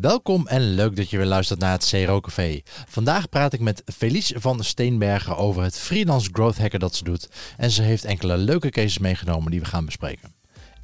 [0.00, 2.60] Welkom en leuk dat je weer luistert naar het CRO Café.
[2.88, 7.28] Vandaag praat ik met Felice van Steenbergen over het freelance growth hacker dat ze doet.
[7.56, 10.34] En ze heeft enkele leuke cases meegenomen die we gaan bespreken.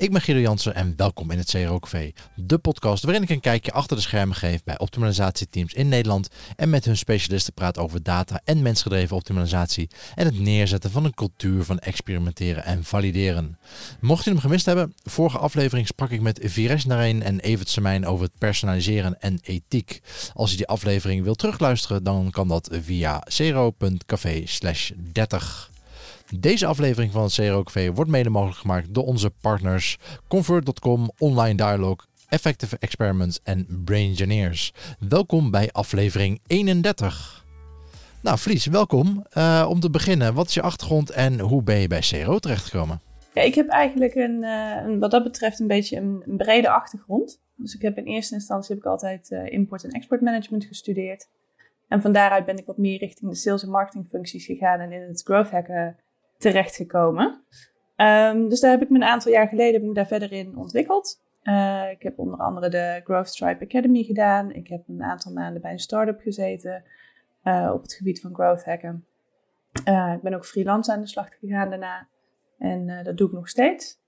[0.00, 3.40] Ik ben Guido Jansen en welkom in het CRO Café, de podcast waarin ik een
[3.40, 8.02] kijkje achter de schermen geef bij optimalisatieteams in Nederland en met hun specialisten praat over
[8.02, 13.58] data en mensgedreven optimalisatie en het neerzetten van een cultuur van experimenteren en valideren.
[14.00, 18.06] Mocht je hem gemist hebben, vorige aflevering sprak ik met Vires Narijn en Evert Semijn
[18.06, 20.00] over het personaliseren en ethiek.
[20.34, 24.44] Als je die aflevering wilt terugluisteren, dan kan dat via cero.café
[25.12, 25.70] 30.
[26.38, 29.98] Deze aflevering van het CROKV wordt mede mogelijk gemaakt door onze partners
[30.28, 34.72] Convert.com, Online Dialogue, Effective Experiments en Braingineers.
[35.08, 37.44] Welkom bij aflevering 31.
[38.22, 39.26] Nou, Vlies, welkom.
[39.36, 43.00] Uh, om te beginnen, wat is je achtergrond en hoe ben je bij CRO terechtgekomen?
[43.34, 47.40] Ja, ik heb eigenlijk een, uh, een, wat dat betreft een beetje een, brede achtergrond.
[47.56, 51.28] Dus ik heb in eerste instantie heb ik altijd uh, import- en export management gestudeerd.
[51.88, 55.02] En van daaruit ben ik wat meer richting de sales- en marketingfuncties gegaan en in
[55.02, 55.96] het growth hacken
[56.40, 57.44] terechtgekomen.
[57.96, 61.22] Um, dus daar heb ik me een aantal jaar geleden daar verder in ontwikkeld.
[61.42, 64.52] Uh, ik heb onder andere de Growth Stripe Academy gedaan.
[64.52, 66.84] Ik heb een aantal maanden bij een start-up gezeten
[67.44, 69.06] uh, op het gebied van growth hacken.
[69.88, 72.08] Uh, ik ben ook freelance aan de slag gegaan daarna.
[72.58, 73.98] En dat doe ik nog steeds.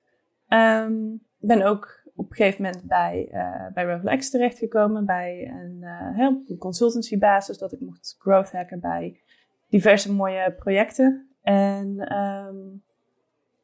[0.48, 3.28] Um, ik ben ook op een gegeven moment bij,
[3.74, 5.06] bij Reflex terechtgekomen.
[5.06, 5.78] Bij een,
[6.18, 9.20] uh, consultancy basis dat ik mocht growth hacken bij
[9.68, 11.31] diverse mooie projecten.
[11.42, 12.82] En um,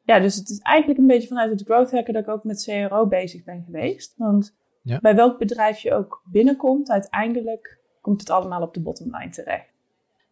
[0.03, 2.63] ja, dus het is eigenlijk een beetje vanuit het growth hacker dat ik ook met
[2.63, 4.13] CRO bezig ben geweest.
[4.17, 4.99] Want ja.
[4.99, 9.73] bij welk bedrijf je ook binnenkomt, uiteindelijk komt het allemaal op de bottom line terecht.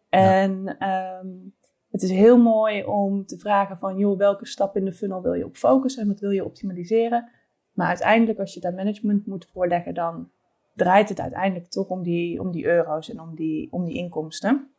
[0.08, 1.18] En ja.
[1.18, 1.54] um,
[1.90, 5.34] het is heel mooi om te vragen van, joh, welke stap in de funnel wil
[5.34, 7.28] je op focussen en wat wil je optimaliseren?
[7.72, 10.30] Maar uiteindelijk, als je daar management moet voorleggen, dan
[10.74, 14.70] draait het uiteindelijk toch om die, om die euro's en om die, om die inkomsten.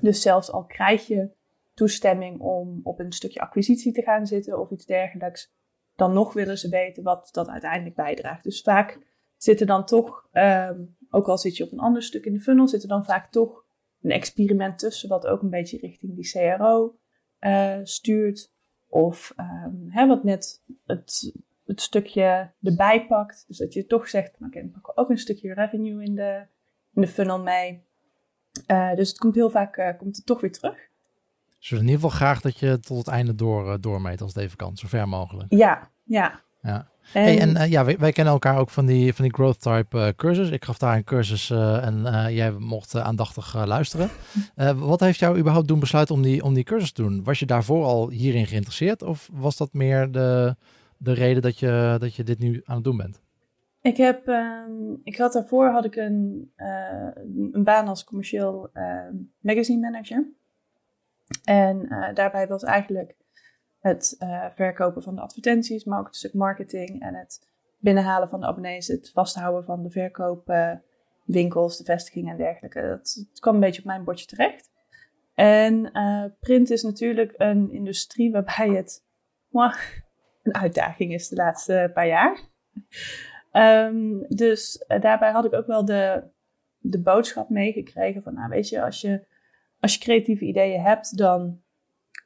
[0.00, 1.28] Dus zelfs al krijg je
[1.76, 5.54] toestemming om op een stukje acquisitie te gaan zitten of iets dergelijks,
[5.94, 8.44] dan nog willen ze weten wat dat uiteindelijk bijdraagt.
[8.44, 8.98] Dus vaak
[9.36, 12.40] zit er dan toch, um, ook al zit je op een ander stuk in de
[12.40, 13.64] funnel, zit er dan vaak toch
[14.02, 16.98] een experiment tussen, wat ook een beetje richting die CRO
[17.40, 18.54] uh, stuurt.
[18.88, 21.32] Of um, hè, wat net het,
[21.64, 23.44] het stukje erbij pakt.
[23.46, 26.46] Dus dat je toch zegt, oké, dan pakken ook een stukje revenue in de,
[26.94, 27.84] in de funnel mee.
[28.66, 30.88] Uh, dus het komt heel vaak uh, komt het toch weer terug.
[31.68, 34.42] Dus in ieder geval graag dat je tot het einde door, uh, doormeet als het
[34.42, 35.46] even kan, zo ver mogelijk.
[35.48, 36.40] Ja, ja.
[36.60, 36.88] ja.
[37.12, 39.60] En, hey, en uh, ja, wij, wij, kennen elkaar ook van die, van die growth
[39.60, 40.50] type uh, cursus.
[40.50, 44.10] Ik gaf daar een cursus en jij mocht aandachtig luisteren.
[44.76, 47.24] wat heeft jou überhaupt doen besluiten om die, om die cursus te doen?
[47.24, 50.56] Was je daarvoor al hierin geïnteresseerd of was dat meer de,
[50.96, 53.22] de reden dat je, dat je dit nu aan het doen bent?
[53.80, 56.50] Ik, heb, um, ik had daarvoor had ik een,
[57.52, 58.70] een baan als commercieel
[59.40, 60.34] magazine manager.
[61.44, 63.16] En uh, daarbij was eigenlijk
[63.78, 67.48] het uh, verkopen van de advertenties, maar ook het stuk marketing en het
[67.78, 72.80] binnenhalen van de abonnees, het vasthouden van de verkoopwinkels, de vestigingen en dergelijke.
[72.80, 74.70] Dat, kwam een beetje op mijn bordje terecht.
[75.34, 79.04] En uh, print is natuurlijk een industrie waarbij het
[80.42, 82.40] een uitdaging is de laatste paar jaar.
[83.52, 86.22] Um, dus daarbij had ik ook wel de,
[86.78, 89.26] de boodschap meegekregen van, nou weet je, als je
[89.86, 91.60] als je creatieve ideeën hebt, dan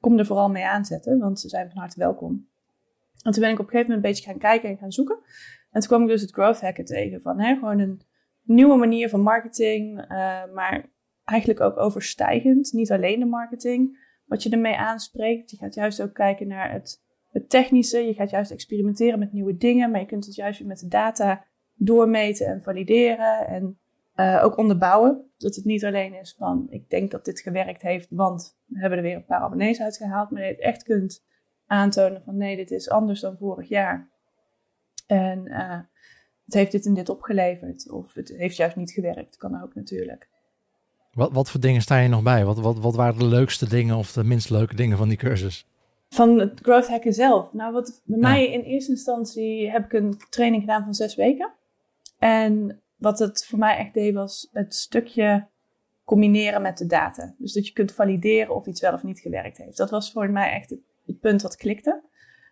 [0.01, 2.49] kom er vooral mee aanzetten, want ze zijn van harte welkom.
[3.23, 5.19] En toen ben ik op een gegeven moment een beetje gaan kijken en gaan zoeken.
[5.71, 7.21] En toen kwam ik dus het growth hacken tegen.
[7.21, 8.03] Van hè, gewoon een
[8.43, 10.07] nieuwe manier van marketing, uh,
[10.55, 10.91] maar
[11.25, 12.73] eigenlijk ook overstijgend.
[12.73, 15.51] Niet alleen de marketing, wat je ermee aanspreekt.
[15.51, 17.99] Je gaat juist ook kijken naar het, het technische.
[17.99, 20.89] Je gaat juist experimenteren met nieuwe dingen, maar je kunt het juist weer met de
[20.89, 21.45] data
[21.75, 23.47] doormeten en valideren.
[23.47, 23.79] En
[24.21, 25.31] uh, ook onderbouwen.
[25.37, 28.99] Dat het niet alleen is van ik denk dat dit gewerkt heeft, want we hebben
[28.99, 30.31] er weer een paar abonnees uitgehaald.
[30.31, 31.25] Maar dat je het echt kunt
[31.67, 34.09] aantonen van nee, dit is anders dan vorig jaar.
[35.07, 35.79] En uh,
[36.45, 37.91] het heeft dit en dit opgeleverd.
[37.91, 39.37] Of het heeft juist niet gewerkt.
[39.37, 40.29] Kan ook natuurlijk.
[41.13, 42.45] Wat, wat voor dingen sta je nog bij?
[42.45, 45.67] Wat, wat, wat waren de leukste dingen of de minst leuke dingen van die cursus?
[46.09, 47.53] Van het growth hacken zelf.
[47.53, 51.53] Nou, wat bij mij in eerste instantie heb ik een training gedaan van zes weken.
[52.19, 55.47] En wat het voor mij echt deed, was het stukje
[56.05, 57.35] combineren met de data.
[57.39, 59.77] Dus dat je kunt valideren of iets wel of niet gewerkt heeft.
[59.77, 62.03] Dat was voor mij echt het, punt wat klikte.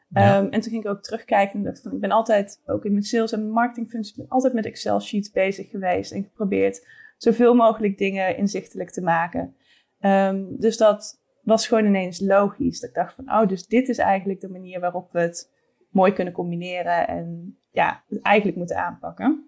[0.08, 0.38] Ja.
[0.38, 2.92] Um, en toen ging ik ook terugkijken en dacht van, ik ben altijd, ook in
[2.92, 6.86] mijn sales en marketingfuncties, ben altijd met Excel sheets bezig geweest en geprobeerd
[7.16, 9.56] zoveel mogelijk dingen inzichtelijk te maken.
[10.00, 12.80] Um, dus dat was gewoon ineens logisch.
[12.80, 15.52] Dat ik dacht van, oh, dus dit is eigenlijk de manier waarop we het
[15.90, 19.47] mooi kunnen combineren en ja, het eigenlijk moeten aanpakken.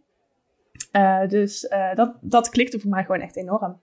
[0.93, 3.81] Uh, dus uh, dat, dat klikte voor mij gewoon echt enorm.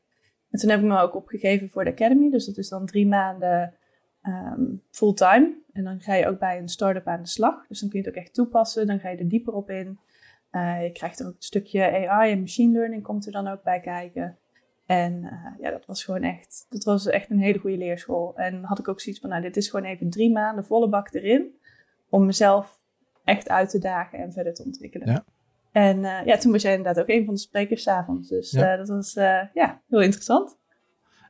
[0.50, 2.30] En toen heb ik me ook opgegeven voor de Academy.
[2.30, 3.74] Dus dat is dan drie maanden
[4.24, 5.56] um, fulltime.
[5.74, 7.68] En dan ga je ook bij een start-up aan de slag.
[7.68, 8.88] Dus dan kun je het ook echt toepassen.
[8.88, 10.00] Dan ga je er dieper op in.
[10.52, 13.64] Uh, je krijgt er ook een stukje AI en machine learning komt er dan ook
[13.64, 14.38] bij kijken.
[14.86, 18.36] En ja, dat was gewoon echt, dat was echt een hele goede leerschool.
[18.36, 21.14] En had ik ook zoiets van, nou, dit is gewoon even drie maanden volle bak
[21.14, 21.56] erin.
[22.10, 22.82] Om mezelf
[23.24, 25.08] echt uit te dagen en verder te ontwikkelen.
[25.08, 25.24] Ja.
[25.78, 28.30] En uh, ja, toen was jij inderdaad ook een van de sprekers s'avonds.
[28.30, 28.72] Dus ja.
[28.72, 29.14] uh, dat was
[29.54, 30.58] ja, heel interessant.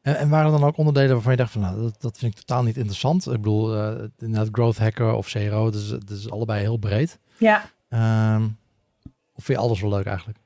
[0.02, 2.32] En, en, waren er dan ook onderdelen waarvan je dacht van, nou, dat, dat vind
[2.32, 3.26] ik totaal niet interessant.
[3.26, 3.76] Ik bedoel,
[4.18, 7.20] inderdaad growth hacker of CRO, is, dat is allebei heel breed.
[7.38, 7.62] Ja.
[8.36, 8.58] Um,
[9.34, 10.38] of vind je alles wel leuk eigenlijk?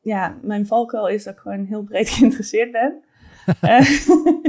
[0.00, 3.00] ja, mijn valkuil is dat ik gewoon heel breed geïnteresseerd ben.
[3.60, 3.86] Eh,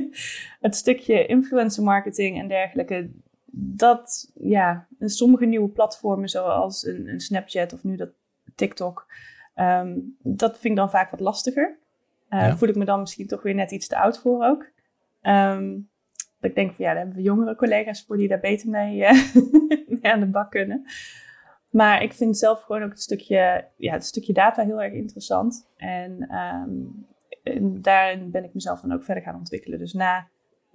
[0.68, 3.10] het stukje influencer marketing en dergelijke,
[3.60, 8.10] dat, ja, sommige nieuwe platformen zoals een, een Snapchat of nu dat
[8.56, 9.06] TikTok,
[9.56, 11.78] um, dat vind ik dan vaak wat lastiger.
[12.30, 14.70] Uh, Voel ik me dan misschien toch weer net iets te oud voor ook.
[15.22, 15.90] Um,
[16.40, 18.98] dat ik denk van ja, daar hebben we jongere collega's voor die daar beter mee,
[18.98, 19.34] uh,
[20.02, 20.86] mee aan de bak kunnen.
[21.70, 25.70] Maar ik vind zelf gewoon ook het stukje, ja, het stukje data heel erg interessant.
[25.76, 27.06] En, um,
[27.44, 29.80] en daarin ben ik mezelf dan ook verder gaan ontwikkelen.
[29.80, 30.28] Dus na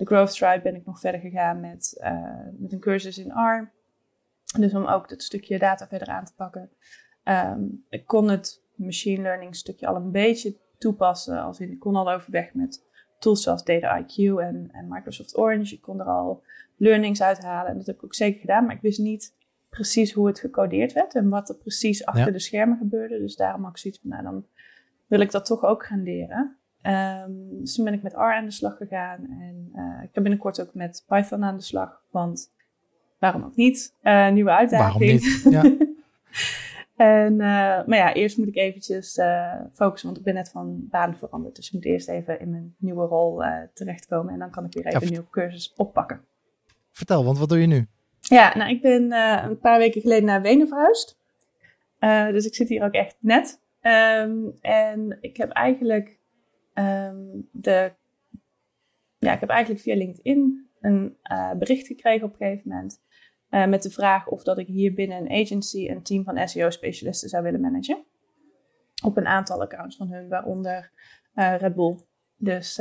[0.03, 3.71] de Growth Tribe ben ik nog verder gegaan met, uh, met een cursus in R.
[4.59, 6.71] Dus om ook dat stukje data verder aan te pakken.
[7.25, 11.41] Um, ik kon het machine learning stukje al een beetje toepassen.
[11.41, 12.85] Als in, ik kon al overweg met
[13.19, 15.75] tools zoals Data IQ en, en Microsoft Orange.
[15.75, 16.43] Ik kon er al
[16.77, 17.71] learnings uithalen.
[17.71, 18.67] En dat heb ik ook zeker gedaan.
[18.67, 19.35] Maar ik wist niet
[19.69, 23.19] precies hoe het gecodeerd werd en wat er precies achter de schermen gebeurde.
[23.19, 24.47] Dus daarom had ik zoiets van, nou dan
[25.07, 26.57] wil ik dat toch ook gaan leren.
[26.83, 30.21] Um, dus toen ben ik met R aan de slag gegaan en uh, ik ga
[30.21, 32.53] binnenkort ook met Python aan de slag, want
[33.19, 33.95] waarom ook niet?
[34.03, 34.91] Uh, nieuwe uitdaging.
[34.91, 35.47] Waarom niet?
[35.51, 35.87] Ja.
[37.25, 39.21] en, uh, maar ja, eerst moet ik eventjes
[39.73, 41.57] focussen, want ik ben net van baan veranderd.
[41.57, 43.43] Dus ik moet eerst even in mijn nieuwe rol
[43.75, 46.25] terechtkomen en dan kan ik weer even ja, een nieuwe cursus oppakken.
[46.91, 47.87] Vertel, want wat doe je nu?
[48.21, 51.19] Ja, nou, ik ben een paar weken geleden naar Wenen verhuisd.
[52.33, 53.61] Dus ik zit hier ook echt net.
[53.83, 56.21] Um, en ik heb eigenlijk
[56.75, 57.93] um, de.
[59.19, 63.01] Ja, ik heb eigenlijk via LinkedIn een uh, bericht gekregen op een gegeven moment.
[63.71, 67.43] met de vraag of dat ik hier binnen een agency een team van SEO-specialisten zou
[67.43, 68.05] willen managen.
[69.05, 70.91] Op een aantal accounts van hun, waaronder
[71.35, 71.97] Red Bull.
[72.37, 72.81] Dus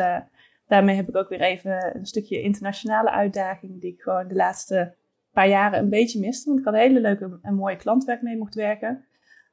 [0.67, 4.95] daarmee heb ik ook weer even een stukje internationale uitdaging die ik gewoon de laatste
[5.31, 6.47] paar jaren een beetje miste.
[6.47, 9.05] Want ik had een hele leuke en mooie klantwerk mee mocht werken.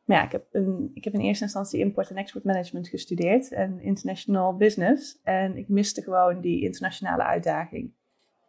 [0.09, 3.53] Maar ja, ik heb, een, ik heb in eerste instantie import en export management gestudeerd
[3.53, 5.21] en international business.
[5.23, 7.93] En ik miste gewoon die internationale uitdaging.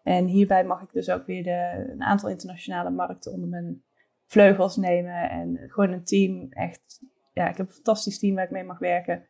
[0.04, 3.84] En hierbij mag ik dus ook weer de, een aantal internationale markten onder mijn
[4.26, 5.30] vleugels nemen.
[5.30, 7.02] En gewoon een team, echt,
[7.34, 9.26] ja, ik heb een fantastisch team waar ik mee mag werken.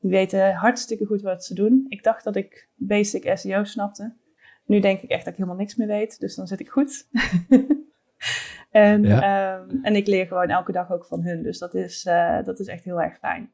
[0.00, 1.86] Die weten hartstikke goed wat ze doen.
[1.88, 4.16] Ik dacht dat ik basic SEO snapte.
[4.64, 7.08] Nu denk ik echt dat ik helemaal niks meer weet, dus dan zit ik goed.
[8.70, 12.42] en, ehm, en ik leer gewoon elke dag ook van hun, dus dat is, uh,
[12.44, 13.52] dat is echt heel erg fijn.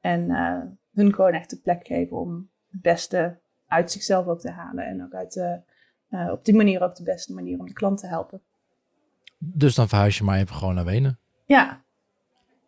[0.00, 0.60] En uh,
[0.92, 4.86] hun gewoon echt de plek geven om het beste uit zichzelf ook te halen.
[4.86, 5.60] En ook uit de,
[6.10, 8.40] uh, op die manier ook de beste manier om de klant te helpen.
[9.38, 11.18] Dus dan verhuis je maar even gewoon naar Wenen?
[11.44, 11.82] Ja.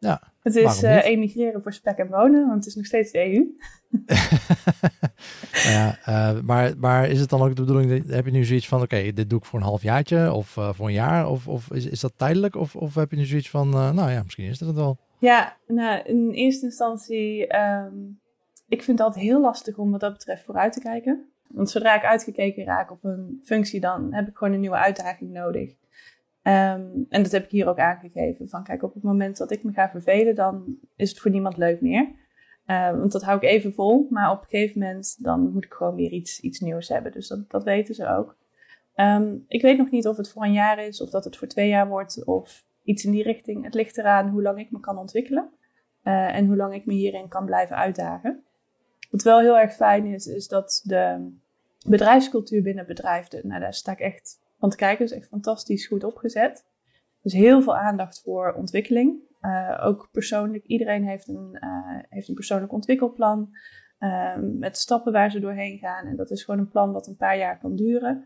[0.01, 0.33] Ja.
[0.43, 3.57] Het is uh, emigreren voor spek en wonen, want het is nog steeds de EU.
[5.73, 8.83] ja, uh, maar, maar is het dan ook de bedoeling, heb je nu zoiets van,
[8.83, 11.29] oké, dit doe ik voor een half jaartje of uh, voor een jaar?
[11.29, 12.57] Of, of is, is dat tijdelijk?
[12.57, 14.99] Of, of heb je nu zoiets van, nou ja, misschien is dat het wel?
[15.19, 18.21] Ja, nou, in eerste instantie, um,
[18.69, 21.31] ik vind het altijd heel lastig om wat dat betreft vooruit te kijken.
[21.47, 25.31] Want zodra ik uitgekeken raak op een functie, dan heb ik gewoon een nieuwe uitdaging
[25.31, 25.75] nodig.
[26.43, 28.49] Um, en dat heb ik hier ook aangegeven.
[28.49, 31.57] Van kijk, op het moment dat ik me ga vervelen, dan is het voor niemand
[31.57, 32.11] leuk meer.
[32.67, 34.07] Uh, want dat hou ik even vol.
[34.11, 37.13] Maar op een gegeven moment dan moet ik gewoon weer iets, iets nieuws hebben.
[37.13, 38.37] Dus dat, dat weten ze ook.
[38.97, 41.49] Um, ik weet nog niet of het voor een jaar is, of dat het voor
[41.49, 43.65] twee jaar wordt, of iets in die richting.
[43.65, 45.51] Het ligt eraan hoe lang ik me kan ontwikkelen.
[46.05, 48.43] Uh, en hoe lang ik me hierin kan blijven uitdagen.
[49.11, 51.31] Wat wel heel erg fijn is, is dat de
[51.87, 56.65] bedrijfscultuur binnen bedrijven, nou daar sta ik echt want kijken is echt fantastisch goed opgezet.
[57.23, 59.29] Dus heel veel aandacht voor ontwikkeling.
[59.41, 63.51] Uh, ook persoonlijk, iedereen heeft een, uh, heeft een persoonlijk ontwikkelplan.
[63.99, 66.07] Uh, met stappen waar ze doorheen gaan.
[66.07, 68.25] En dat is gewoon een plan wat een paar jaar kan duren.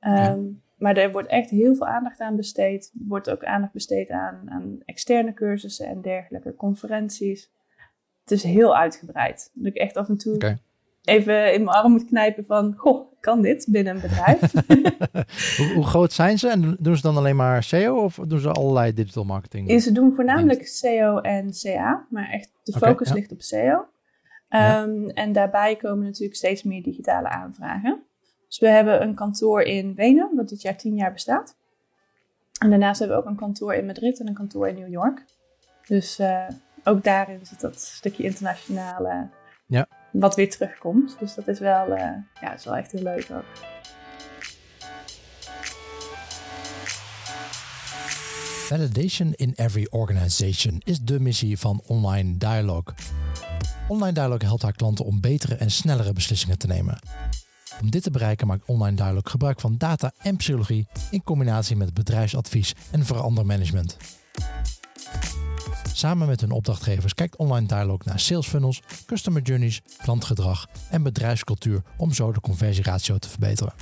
[0.00, 0.38] Um, ja.
[0.76, 2.92] Maar er wordt echt heel veel aandacht aan besteed.
[2.94, 7.52] Er wordt ook aandacht besteed aan, aan externe cursussen en dergelijke, conferenties.
[8.22, 9.50] Het is heel uitgebreid.
[9.54, 10.58] Dat ik echt af en toe okay.
[11.04, 14.52] Even in mijn arm moet knijpen van, goh, kan dit binnen een bedrijf?
[15.56, 18.50] hoe, hoe, groot zijn ze en doen ze dan alleen maar SEO of doen ze
[18.50, 19.82] allerlei digital marketing?
[19.82, 23.86] Ze doen voornamelijk SEO en CA, maar echt de focus ligt op SEO.
[24.48, 28.02] Ehm, en daarbij komen natuurlijk steeds meer digitale aanvragen.
[28.46, 31.56] Dus we hebben een kantoor in Wenen, wat dit jaar tien jaar bestaat.
[32.60, 35.24] En daarnaast hebben we ook een kantoor in Madrid en een kantoor in New York.
[35.86, 36.48] Dus uh,
[36.84, 39.28] ook daarin zit dat stukje internationale
[39.66, 39.86] ja.
[40.12, 41.16] Wat weer terugkomt.
[41.18, 41.96] Dus dat is wel, uh,
[42.40, 43.44] ja, is wel echt heel leuk ook.
[48.70, 52.94] Validation in every organization is de missie van Online Dialogue.
[53.88, 56.98] Online Dialogue helpt haar klanten om betere en snellere beslissingen te nemen.
[57.80, 61.94] Om dit te bereiken maakt Online Dialogue gebruik van data en psychologie in combinatie met
[61.94, 63.96] bedrijfsadvies en verandermanagement.
[66.00, 71.82] Samen met hun opdrachtgevers kijkt Online Dialogue naar sales funnels, customer journeys, klantgedrag en bedrijfscultuur
[71.96, 73.72] om zo de conversieratio te verbeteren.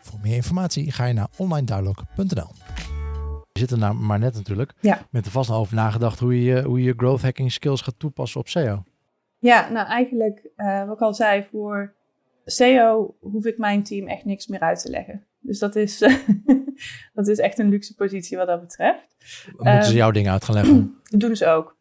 [0.00, 2.50] Voor meer informatie ga je naar onlinedialogue.nl.
[3.52, 5.06] Je zit er nou maar net natuurlijk ja.
[5.10, 8.48] met er vast over nagedacht hoe je, hoe je growth hacking skills gaat toepassen op
[8.48, 8.84] SEO.
[9.38, 11.94] Ja, nou eigenlijk, uh, wat ik al zei, voor
[12.44, 15.24] SEO hoef ik mijn team echt niks meer uit te leggen.
[15.50, 15.98] Dus dat is,
[17.14, 19.16] dat is echt een luxe positie wat dat betreft.
[19.46, 21.00] Moeten ze ehm, jouw dingen uit gaan leggen?
[21.02, 21.76] Dat doen ze ook.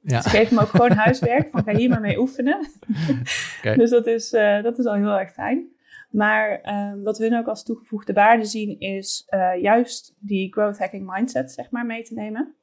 [0.00, 0.20] Ja.
[0.20, 2.66] Ze geven me ook gewoon huiswerk van ga hier maar mee oefenen.
[3.76, 5.66] Dus dat is, uh, dat is al heel erg fijn.
[6.10, 11.10] Maar uh, wat hun ook als toegevoegde waarde zien is uh, juist die growth hacking
[11.14, 12.54] mindset zeg maar mee te nemen.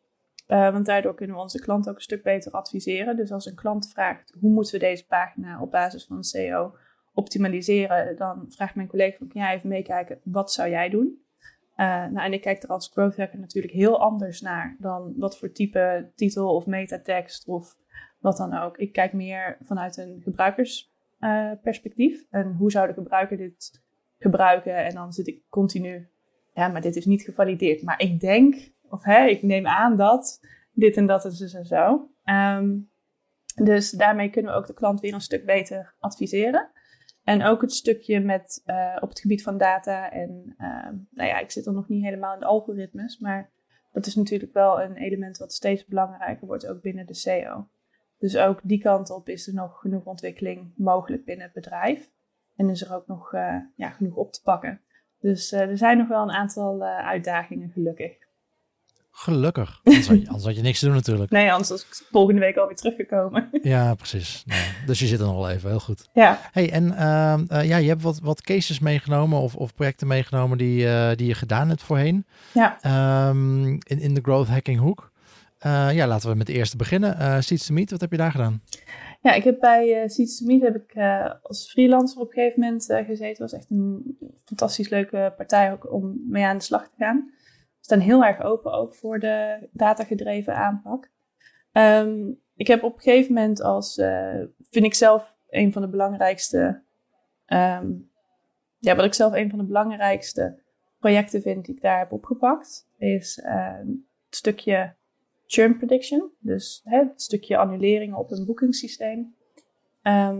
[0.48, 3.16] Uh, want daardoor kunnen we onze klant ook een stuk beter adviseren.
[3.16, 6.75] Dus als een klant vraagt hoe moeten we deze pagina op basis van SEO
[7.13, 11.24] optimaliseren, dan vraagt mijn collega kan jij even meekijken, wat zou jij doen?
[11.80, 15.38] Uh, nou, en ik kijk er als growth hacker natuurlijk heel anders naar dan wat
[15.38, 17.78] voor type titel of metatekst of
[18.20, 18.78] wat dan ook.
[18.78, 22.22] Ik kijk meer vanuit een gebruikersperspectief.
[22.22, 23.84] Uh, en hoe zou de gebruiker dit
[24.18, 24.75] gebruiken?
[24.75, 26.10] En dan zit ik continu,
[26.54, 27.84] ja, maar dit is niet gevalideerd.
[27.84, 30.39] Maar ik denk, of hè, ik neem aan dat
[30.74, 32.10] dit en dat en zo en zo.
[32.24, 32.89] Um,
[33.56, 36.72] dus daarmee kunnen we ook de klant weer een stuk beter adviseren.
[37.29, 40.12] En ook het stukje met, uh, op het gebied van data.
[40.12, 43.50] En uh, nou ja, ik zit er nog niet helemaal in de algoritmes, maar
[43.91, 47.67] dat is natuurlijk wel een element wat steeds belangrijker wordt, ook binnen de SEO.
[48.17, 52.09] Dus ook die kant op is er nog genoeg ontwikkeling mogelijk binnen het bedrijf.
[52.55, 54.81] En is er ook nog uh, ja, genoeg op te pakken.
[55.19, 58.17] Dus er zijn nog wel een aantal uitdagingen, gelukkig.
[59.12, 59.80] Gelukkig.
[59.84, 61.32] Anders had, je, anders had, je, niks te doen natuurlijk.
[61.32, 63.50] Nee, anders was ik volgende week alweer teruggekomen.
[63.62, 64.44] Ja, precies.
[64.46, 65.70] Nou, dus je zit er nog wel even.
[65.70, 66.10] Heel goed.
[66.13, 66.39] Ja.
[66.51, 70.58] Hey, en uh, uh, ja, je hebt wat, wat cases meegenomen of, of projecten meegenomen
[70.58, 72.25] die, uh, die je gedaan hebt voorheen.
[72.54, 72.78] Ja.
[73.30, 75.12] Um, in, in de growth hacking hoek.
[75.60, 77.18] ja, laten we met de eerste beginnen.
[77.20, 78.62] Uh, Seeds to Meet, wat heb je daar gedaan?
[79.22, 80.98] Ja, ik heb bij uh, Seeds to Meet heb ik,
[81.42, 83.28] als freelancer op een gegeven moment gezeten.
[83.28, 87.32] Het was echt een fantastisch leuke partij ook om mee aan de slag te gaan
[87.89, 91.10] staan heel erg open ook voor de datagedreven aanpak.
[91.74, 95.88] Um, ik heb op een gegeven moment als, uh, vind ik zelf een van de
[95.88, 96.81] belangrijkste,
[97.48, 98.12] um,
[98.77, 100.62] ja, wat ik zelf een van de belangrijkste
[101.00, 103.77] projecten vind die ik daar heb opgepakt, is uh,
[104.25, 104.96] het stukje
[105.46, 106.31] churn prediction.
[106.39, 109.36] Dus het stukje annuleringen op een boekingssysteem.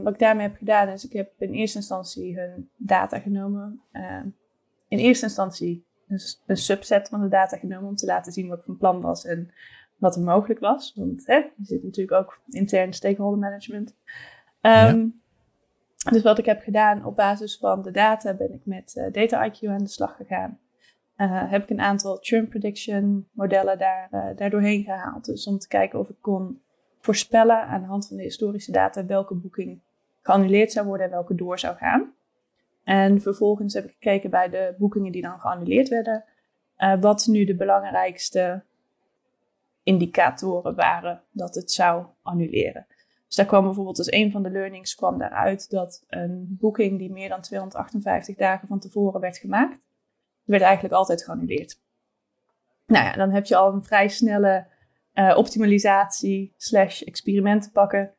[0.04, 3.82] Wat ik daarmee heb gedaan is, ik heb in eerste instantie hun data genomen.
[4.88, 5.88] in eerste instantie
[6.46, 9.52] een, subset van de data genomen om te laten zien wat van plan was en
[9.98, 10.94] wat er mogelijk was.
[10.96, 13.96] Want hè, je zit natuurlijk ook intern stakeholder management.
[14.62, 15.22] Um,
[16.12, 19.52] Dus wat ik heb gedaan op basis van de data ben ik met uh, Data
[19.52, 20.60] IQ aan de slag gegaan.
[21.18, 25.26] Uh, heb ik een aantal churn prediction modellen daar, uh, daar doorheen gehaald.
[25.26, 26.62] Dus om te kijken of ik kon
[27.00, 29.80] voorspellen aan de hand van de historische data welke boeking
[30.22, 32.14] geannuleerd zou worden en welke door zou gaan.
[32.90, 36.26] En vervolgens heb ik gekeken bij de boekingen die dan geannuleerd werden,
[36.78, 38.64] uh, wat nu de belangrijkste
[39.84, 42.86] indicatoren waren dat het zou annuleren.
[43.26, 47.12] Dus daar kwam bijvoorbeeld als een van de learnings kwam daaruit dat een boeking die
[47.12, 49.80] meer dan 258 dagen van tevoren werd gemaakt,
[50.44, 51.82] werd eigenlijk altijd geannuleerd.
[52.86, 54.68] Nou ja, dan heb je al een vrij snelle
[55.14, 58.14] uh, optimalisatie slash experiment te pakken.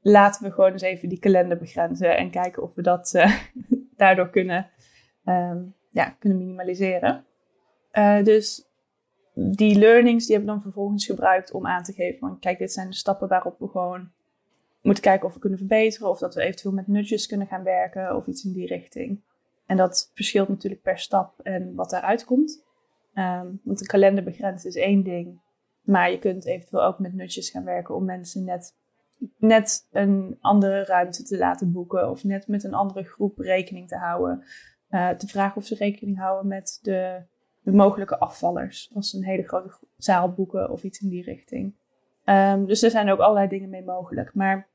[0.00, 3.36] Laten we gewoon eens even die kalender begrenzen en kijken of we dat uh,
[4.02, 4.70] daardoor kunnen,
[5.24, 7.24] um, ja, kunnen minimaliseren.
[7.92, 8.66] Uh, dus
[9.34, 12.72] die learnings die hebben we dan vervolgens gebruikt om aan te geven van kijk, dit
[12.72, 14.10] zijn de stappen waarop we gewoon
[14.80, 18.16] moeten kijken of we kunnen verbeteren of dat we eventueel met nudges kunnen gaan werken
[18.16, 19.22] of iets in die richting.
[19.66, 22.64] En dat verschilt natuurlijk per stap en wat daaruit komt.
[23.14, 25.40] Um, want een kalender begrenzen is één ding,
[25.82, 28.76] maar je kunt eventueel ook met nudges gaan werken om mensen net
[29.38, 33.96] net een andere ruimte te laten boeken of net met een andere groep rekening te
[33.96, 34.44] houden.
[34.90, 37.22] Uh, te vragen of ze rekening houden met de,
[37.62, 38.90] mogelijke afvallers.
[38.94, 41.74] Als ze een hele grote zaal boeken of iets in die richting.
[42.24, 44.34] Um, dus er zijn ook allerlei dingen mee mogelijk.
[44.34, 44.68] Maar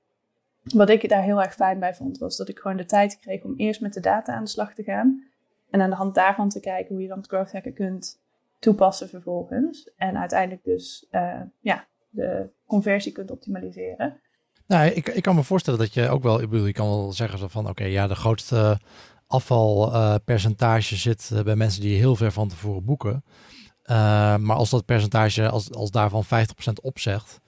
[0.64, 3.44] wat ik daar heel erg fijn bij vond, was dat ik gewoon de tijd kreeg
[3.44, 5.24] om eerst met de data aan de slag te gaan.
[5.70, 8.22] En aan de hand daarvan te kijken hoe je dan het growth hacker kunt
[8.60, 9.92] toepassen vervolgens.
[9.96, 14.20] En uiteindelijk dus uh, ja, de conversie kunt optimaliseren.
[14.68, 17.14] Nou, ik, ik kan me voorstellen dat je ook wel, ik bedoel, je kan wel
[17.14, 18.80] zeggen van oké, ja, de grootste
[19.28, 23.24] afvalpercentage zit bij mensen die heel ver van tevoren boeken.
[23.90, 26.28] Uh, maar als dat percentage, als, als daarvan 50%
[26.82, 27.40] opzegt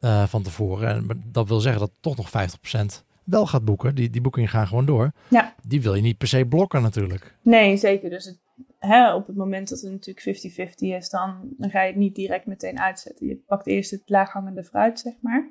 [0.00, 4.10] uh, van tevoren, en dat wil zeggen dat toch nog 50% wel gaat boeken, die,
[4.10, 5.12] die boekingen gaan gewoon door.
[5.28, 5.54] Ja.
[5.66, 7.36] Die wil je niet per se blokken natuurlijk.
[7.42, 8.10] Nee, zeker.
[8.10, 8.38] Dus het,
[8.78, 12.14] hè, op het moment dat het natuurlijk 50-50 is, dan, dan ga je het niet
[12.14, 13.26] direct meteen uitzetten.
[13.26, 15.50] Je pakt eerst het laaghangende fruit, zeg maar.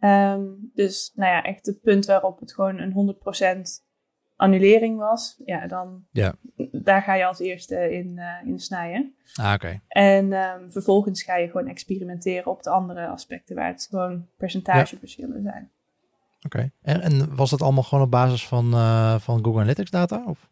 [0.00, 3.16] Um, dus nou ja, echt het punt waarop het gewoon een
[3.78, 3.84] 100%
[4.36, 6.34] annulering was, ja, dan ja.
[6.72, 9.14] daar ga je als eerste in, uh, in snijden.
[9.34, 9.80] Ah, oké.
[9.88, 15.42] En um, vervolgens ga je gewoon experimenteren op de andere aspecten waar het gewoon percentageverschillen
[15.42, 15.50] ja.
[15.50, 15.70] zijn.
[16.44, 16.70] Oké.
[16.82, 20.24] En, en, was dat allemaal gewoon op basis van, uh, van Google Analytics data?
[20.26, 20.50] Of?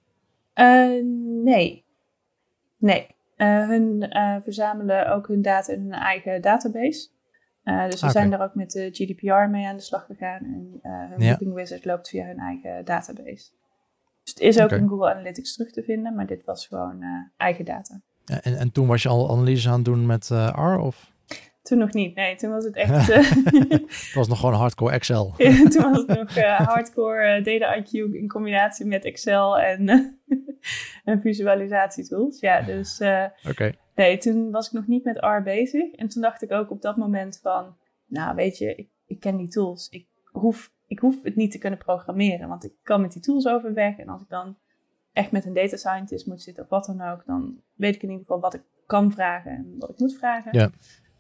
[0.55, 1.03] Uh,
[1.45, 1.85] nee.
[2.77, 3.07] Nee.
[3.37, 4.07] Hun
[4.43, 7.09] verzamelen ook hun data in hun eigen database.
[7.65, 8.11] Dus we okay.
[8.11, 10.43] zijn daar ook met de GDPR mee aan de slag gegaan.
[10.43, 11.29] En hun ja.
[11.29, 13.51] Booking Wizard loopt via hun eigen database.
[14.23, 14.79] Dus het is ook okay.
[14.79, 17.05] in Google Analytics terug te vinden, maar dit was gewoon
[17.37, 18.01] eigen data.
[18.25, 20.79] Ja, en, en toen was je al analyse aan het doen met R?
[20.79, 21.13] Of?
[21.65, 22.37] Toen nog niet, nee.
[22.37, 23.07] Toen was het echt...
[24.05, 25.35] Het was nog gewoon hardcore Excel.
[25.71, 29.89] toen was het nog uh, hardcore uh, data IQ in combinatie met Excel en,
[31.05, 32.41] en visualisatietools.
[32.41, 33.01] Ja, dus...
[33.49, 33.75] Okay.
[33.95, 35.93] Nee, toen was ik nog niet met R bezig.
[35.93, 37.77] En toen dacht ik ook op dat moment van...
[38.07, 39.89] Nou, weet je, ik, ken die tools.
[39.89, 42.49] Ik hoef, ik hoef het niet te kunnen programmeren.
[42.49, 43.99] Want ik kan met die tools overweg.
[43.99, 44.57] En als ik dan
[45.13, 47.23] echt met een data scientist moet zitten of wat dan ook...
[47.27, 50.59] dan weet ik in ieder geval wat ik kan vragen en wat ik moet vragen.
[50.59, 50.71] Ja.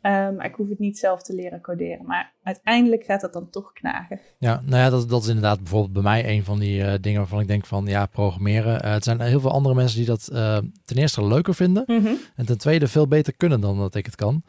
[0.06, 2.06] Um, ik hoef het niet zelf te leren coderen.
[2.06, 4.20] Maar uiteindelijk gaat dat dan toch knagen.
[4.38, 7.18] Ja, nou ja, dat, dat is inderdaad bijvoorbeeld bij mij een van die uh, dingen
[7.18, 8.84] waarvan ik denk van ja, programmeren.
[8.84, 11.82] Uh, het zijn heel veel andere mensen die dat uh, ten eerste leuker vinden.
[11.86, 12.18] Mm -hmm.
[12.36, 14.42] En ten tweede veel beter kunnen dan dat ik het kan.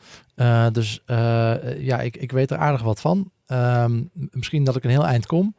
[0.71, 1.03] dus
[1.77, 3.31] ja, ik, ik weet er aardig wat van.
[3.47, 5.55] Um, misschien dat ik een heel eind kom.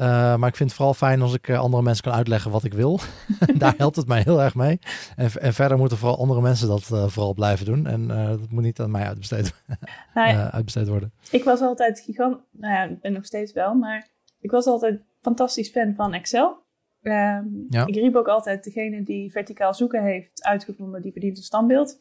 [0.00, 2.64] Uh, maar ik vind het vooral fijn als ik uh, andere mensen kan uitleggen wat
[2.64, 3.00] ik wil.
[3.58, 4.78] Daar helpt het mij heel erg mee.
[5.16, 7.86] En, en verder moeten vooral andere mensen dat uh, vooral blijven doen.
[7.86, 9.54] En dat moet niet aan mij uitbesteed,
[10.14, 11.12] nou ja, uitbesteed worden.
[11.30, 12.38] Ik was altijd gigant...
[12.50, 13.74] Nou ja, ik ben nog steeds wel.
[13.74, 14.08] Maar
[14.40, 16.62] ik was altijd fantastisch fan van Excel.
[17.02, 17.86] Um, ja.
[17.86, 21.96] Ik riep ook altijd, degene die verticaal zoeken heeft uitgevonden, die verdient een standbeeld.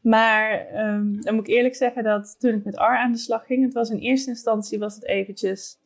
[0.00, 3.46] maar um, dan moet ik eerlijk zeggen dat toen ik met R aan de slag
[3.46, 5.78] ging, het was in eerste instantie was het eventjes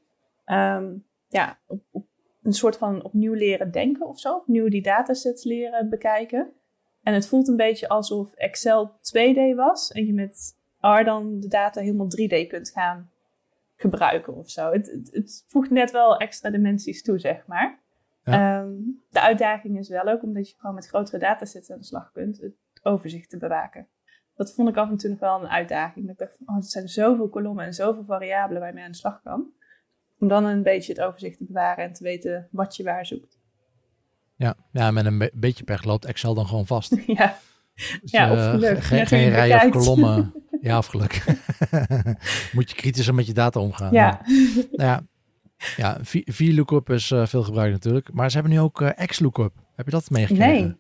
[0.53, 2.07] um, ja, op, op
[2.43, 4.37] een soort van opnieuw leren denken of zo.
[4.37, 6.53] Opnieuw die datasets leren bekijken.
[7.03, 11.49] En het voelt een beetje alsof Excel 2D was en je met R dan de
[11.49, 13.11] data helemaal 3D kunt gaan
[13.77, 14.73] gebruiken of zo.
[14.73, 17.79] Het, het, het voegt net wel extra dimensies toe, zeg maar.
[18.25, 18.61] Ja.
[18.61, 22.13] Um, de uitdaging is wel ook omdat je gewoon met grotere datasets aan de slag
[22.13, 23.89] kunt, het overzicht te bewaken.
[24.35, 26.07] Dat vond ik af en toe nog wel een uitdaging.
[26.07, 28.85] Dat ik dacht, van, oh, het zijn zoveel kolommen en zoveel variabelen waar je mee
[28.85, 29.53] aan de slag kan.
[30.21, 33.39] Om dan een beetje het overzicht te bewaren en te weten wat je waar zoekt.
[34.37, 36.97] Ja, ja met een be beetje pech loopt Excel dan gewoon vast.
[37.07, 37.39] ja,
[37.75, 38.83] Dus, ja of geluk.
[38.83, 40.33] Geen, rij of kolommen.
[40.63, 41.25] Ja, of geluk.
[42.53, 43.93] Moet je kritischer met je data omgaan.
[43.93, 44.21] Ja.
[44.73, 45.03] Nou ja,
[45.77, 48.13] ja VLOOKUP is uh, veel gebruikt natuurlijk.
[48.13, 49.53] Maar ze hebben nu ook uh, XLOOKUP.
[49.75, 50.67] Heb je dat meegekregen?
[50.67, 50.77] Nee.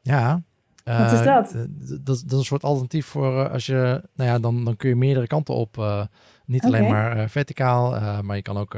[0.00, 0.42] Ja.
[0.84, 1.54] Wat is dat?
[1.54, 4.76] Uh, dat, dat is een soort alternatief voor uh, als je, nou ja, dan, dan
[4.76, 5.76] kun je meerdere kanten op.
[5.76, 6.04] Uh,
[6.46, 8.76] niet alleen maar verticaal, maar je kan ook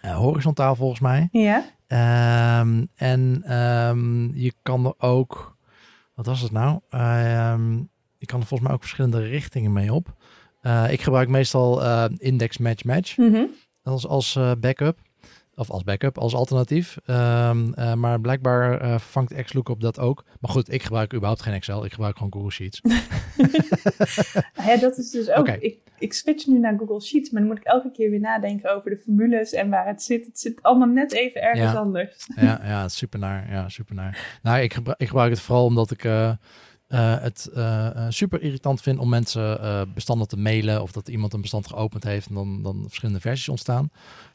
[0.00, 1.28] horizontaal volgens mij.
[1.32, 1.64] Ja.
[2.60, 5.56] Um, en um, je kan er ook,
[6.14, 6.80] wat was het nou?
[6.90, 10.14] Um, je kan er volgens mij ook verschillende richtingen mee op.
[10.62, 13.48] Uh, ik gebruik meestal uh, index match match Mm -hmm.
[13.82, 14.98] als, als backup.
[15.58, 16.98] Of als backup, als alternatief.
[17.06, 20.24] Um, uh, maar blijkbaar uh, vervangt XLOOKUP dat ook.
[20.40, 21.84] Maar goed, ik gebruik überhaupt geen Excel.
[21.84, 22.80] Ik gebruik gewoon Google Sheets.
[24.66, 25.48] ja, dat is dus ook...
[25.48, 28.74] Ik, ik switch nu naar Google Sheets, maar dan moet ik elke keer weer nadenken
[28.76, 30.26] over de formules en waar het zit.
[30.26, 31.78] Het zit allemaal net even ergens Ja.
[31.78, 32.26] anders.
[32.36, 33.50] ja, ja, super naar.
[33.50, 34.38] Ja, super naar.
[34.42, 36.32] Nou, ik gebruik, ik gebruik het vooral omdat ik uh,
[36.88, 41.32] uh, het uh, super irritant vind om mensen uh, bestanden te mailen of dat iemand
[41.32, 43.90] een bestand geopend heeft en dan, dan verschillende versies ontstaan.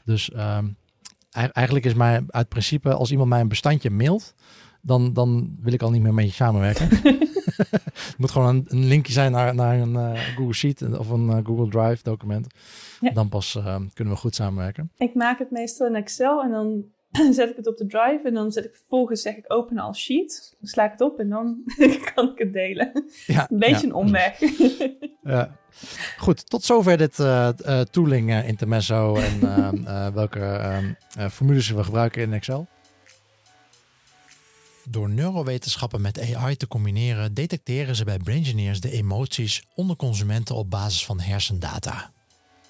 [0.05, 0.77] Dus um,
[1.31, 4.33] eigenlijk is mij uit principe als iemand mij een bestandje mailt,
[4.81, 6.89] dan, dan wil ik al niet meer met je samenwerken.
[6.89, 11.25] het moet gewoon een, een, linkje zijn naar, naar een uh, Google Sheet of een
[11.25, 12.47] uh, Google Drive document.
[12.99, 13.11] Ja.
[13.11, 14.91] Dan pas uh, kunnen we goed samenwerken.
[14.97, 16.83] Ik maak het meestal in Excel en dan
[17.33, 19.99] zet ik het op de drive en dan zet ik vervolgens zeg ik open als
[19.99, 20.55] sheet.
[20.59, 21.63] Dan sla ik het op en dan
[22.13, 23.05] kan ik het delen.
[23.25, 24.39] Ja, een beetje een omweg.
[25.21, 25.59] ja.
[26.17, 29.39] Goed, tot zover dit uh, uh, tooling uh, intermezzo en
[30.13, 30.95] welke
[31.31, 32.67] formules we gebruiken in Excel.
[34.89, 40.69] Door neurowetenschappen met AI te combineren, detecteren ze bij Braingineers de emoties onder consumenten op
[40.69, 42.11] basis van hersendata.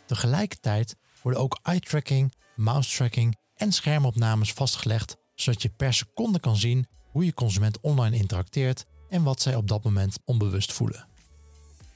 [0.06, 7.26] Tegelijkertijd worden ook eye-tracking, mouse-tracking en schermopnames vastgelegd, zodat je per seconde kan zien hoe
[7.26, 11.08] je consument online interacteert en wat zij op dat moment onbewust voelen.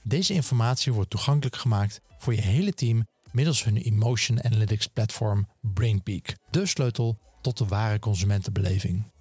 [0.03, 6.35] Deze informatie wordt toegankelijk gemaakt voor je hele team middels hun Emotion Analytics platform BrainPeak,
[6.49, 9.11] de sleutel tot de ware consumentenbeleving.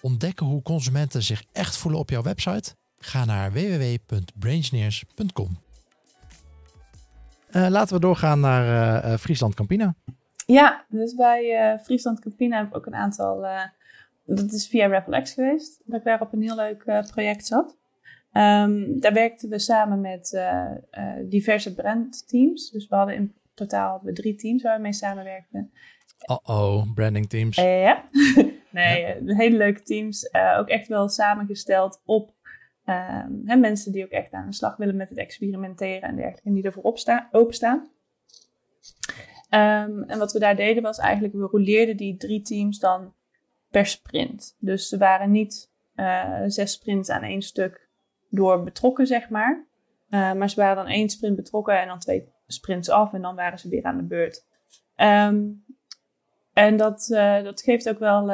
[0.00, 2.76] Ontdekken hoe consumenten zich echt voelen op jouw website?
[2.98, 5.58] Ga naar www.braingineers.com.
[7.50, 9.94] Uh, laten we doorgaan naar uh, Friesland Campina.
[10.46, 13.46] Ja, dus bij uh, Friesland Campina heb ik ook een aantal.
[14.24, 17.78] dat is via RappleX geweest, dat ik daar op een heel leuk project zat.
[18.32, 20.40] Um, daar werkten we samen met
[21.28, 22.70] diverse brandteams.
[22.70, 25.72] Dus we hadden in totaal hadden we drie teams waar we mee samenwerkten.
[26.26, 27.56] Oh-oh, branding teams.
[27.56, 28.04] ja.
[28.70, 29.34] Nee, ja.
[29.36, 30.34] hele leuke teams.
[30.58, 32.34] Ook echt wel samengesteld op
[32.84, 36.48] um, hè, mensen die ook echt aan de slag willen met het experimenteren en dergelijke.
[36.48, 37.88] En die ervoor opstaan, openstaan.
[39.50, 43.14] Um, en wat we daar deden was eigenlijk, we rouleerden die drie teams dan
[43.70, 44.56] per sprint.
[44.58, 47.88] Dus ze waren niet uh, zes sprints aan één stuk
[48.28, 49.66] door betrokken, zeg maar.
[50.10, 53.34] Uh, maar ze waren dan één sprint betrokken en dan twee sprints af en dan
[53.34, 54.46] waren ze weer aan de beurt.
[54.96, 55.64] Um,
[56.52, 58.26] en dat, uh, dat, geeft ook wel,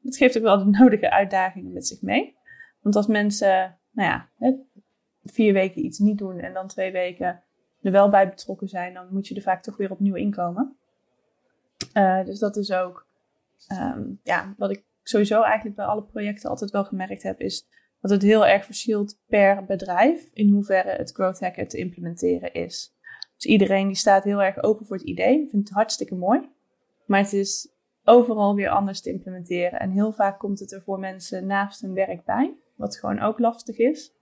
[0.00, 2.36] dat geeft ook wel de nodige uitdagingen met zich mee.
[2.80, 4.28] Want als mensen, nou ja,
[5.24, 7.42] vier weken iets niet doen en dan twee weken
[7.82, 10.76] er wel bij betrokken zijn, dan moet je er vaak toch weer opnieuw inkomen.
[11.94, 13.06] Uh, dus dat is ook,
[13.72, 17.66] um, ja, wat ik sowieso eigenlijk bij alle projecten altijd wel gemerkt heb, is
[18.00, 22.94] dat het heel erg verschilt per bedrijf in hoeverre het growth hacker te implementeren is.
[23.36, 26.50] Dus iedereen die staat heel erg open voor het idee, vindt het hartstikke mooi.
[27.06, 27.72] Maar het is
[28.04, 29.80] overal weer anders te implementeren.
[29.80, 33.38] En heel vaak komt het er voor mensen naast hun werk bij, wat gewoon ook
[33.38, 34.12] lastig is.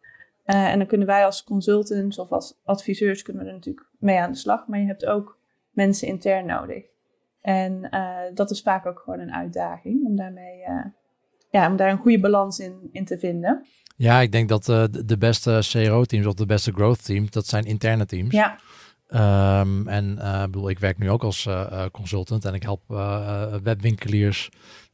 [0.51, 4.19] Uh, en dan kunnen wij als consultants of als adviseurs kunnen we er natuurlijk mee
[4.19, 4.67] aan de slag.
[4.67, 5.39] Maar je hebt ook
[5.71, 6.85] mensen intern nodig.
[7.41, 10.85] En uh, dat is vaak ook gewoon een uitdaging om, daarmee, uh,
[11.51, 13.67] ja, om daar een goede balans in, in te vinden.
[13.97, 18.07] Ja, ik denk dat de beste CRO-teams of de beste growth teams, dat zijn interne
[18.07, 18.35] teams.
[18.35, 18.59] Ja.
[19.61, 22.83] Um, en uh, bedoel, ik werk nu ook als uh, consultant en ik help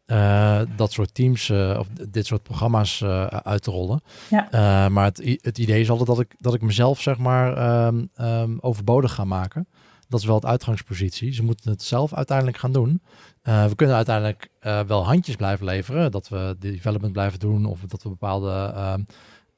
[0.07, 3.03] uh, webwinkeliers dat soort teams of dit soort programma's
[3.43, 4.01] uit te rollen.
[4.31, 4.89] Ja.
[4.89, 8.59] maar het, het idee is altijd dat ik, dat ik mezelf zeg maar um, um,
[8.61, 9.69] overbodig ga maken.
[10.09, 11.33] Dat is wel het uitgangspositie.
[11.33, 13.03] Ze moeten het zelf uiteindelijk gaan doen.
[13.43, 16.11] we kunnen uiteindelijk wel handjes blijven leveren.
[16.11, 18.73] Dat we de development blijven doen of dat we bepaalde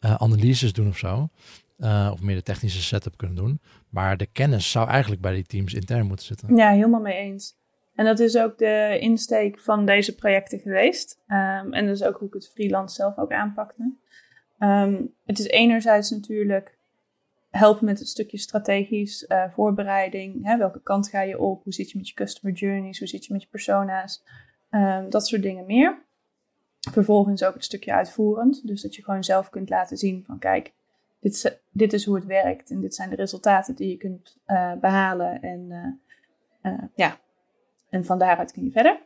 [0.00, 1.28] analyses doen of zo.
[1.78, 3.60] Uh, of meer de technische setup kunnen doen.
[3.88, 6.56] Maar de kennis zou eigenlijk bij die teams intern moeten zitten.
[6.56, 7.56] Ja, helemaal mee eens.
[7.98, 11.20] En dat is ook de insteek van deze projecten geweest.
[11.28, 13.92] Um, en dat is ook hoe ik het freelance zelf ook aanpakte.
[14.58, 16.78] Um, het is enerzijds natuurlijk
[17.50, 20.44] helpen met het stukje strategisch uh, voorbereiding.
[20.44, 21.64] Hè, welke kant ga je op?
[21.64, 22.98] Hoe zit je met je customer journeys?
[22.98, 24.24] Hoe zit je met je persona's?
[24.70, 25.98] Um, dat soort dingen meer.
[26.90, 28.66] Vervolgens ook het stukje uitvoerend.
[28.66, 30.72] Dus dat je gewoon zelf kunt laten zien van kijk,
[31.20, 34.72] dit, dit is hoe het werkt en dit zijn de resultaten die je kunt uh,
[34.80, 35.42] behalen.
[35.42, 35.94] En,
[36.62, 37.18] uh, ja,
[37.88, 39.00] en van daaruit kun je verder.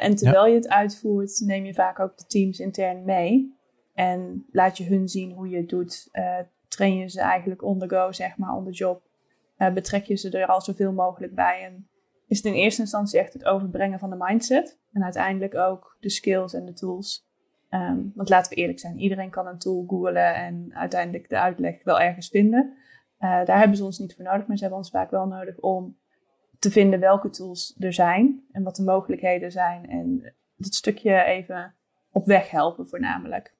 [0.00, 3.56] en terwijl je het uitvoert, neem je vaak ook de teams intern mee.
[3.94, 6.10] En laat je hun zien hoe je het doet.
[6.68, 9.02] train je ze eigenlijk on the go, zeg maar, on the job.
[9.74, 11.64] betrek je ze er al zoveel mogelijk bij.
[11.64, 11.88] En
[12.26, 14.78] is het in eerste instantie echt het overbrengen van de mindset.
[14.92, 17.26] En uiteindelijk ook de skills en de tools
[17.70, 21.84] Um, want laten we eerlijk zijn, iedereen kan een tool googlen en uiteindelijk de uitleg
[21.84, 22.76] wel ergens vinden.
[23.18, 25.96] Daar hebben ze ons niet voor nodig, maar ze hebben ons vaak wel nodig om
[26.58, 29.90] te vinden welke tools er zijn en wat de mogelijkheden zijn.
[29.90, 31.74] En dat stukje even
[32.12, 33.54] op weg helpen voornamelijk.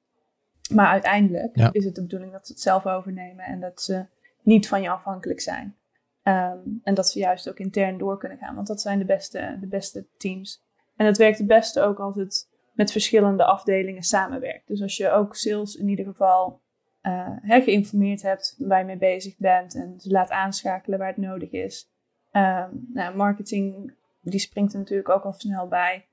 [0.73, 4.05] Maar uiteindelijk is het de bedoeling dat ze het zelf overnemen en dat ze
[4.41, 5.77] niet van je afhankelijk zijn.
[6.23, 9.57] Um, en dat ze juist ook intern door kunnen gaan, want dat zijn de beste,
[9.59, 10.63] de beste teams.
[10.95, 14.67] En het werkt het beste ook als het met verschillende afdelingen samenwerkt.
[14.67, 16.61] Dus als je ook sales in ieder geval
[17.03, 21.51] uh, geïnformeerd hebt waar je mee bezig bent en ze laat aanschakelen waar het nodig
[21.51, 21.89] is.
[22.31, 26.05] Um, nou, marketing die springt er natuurlijk ook al snel bij.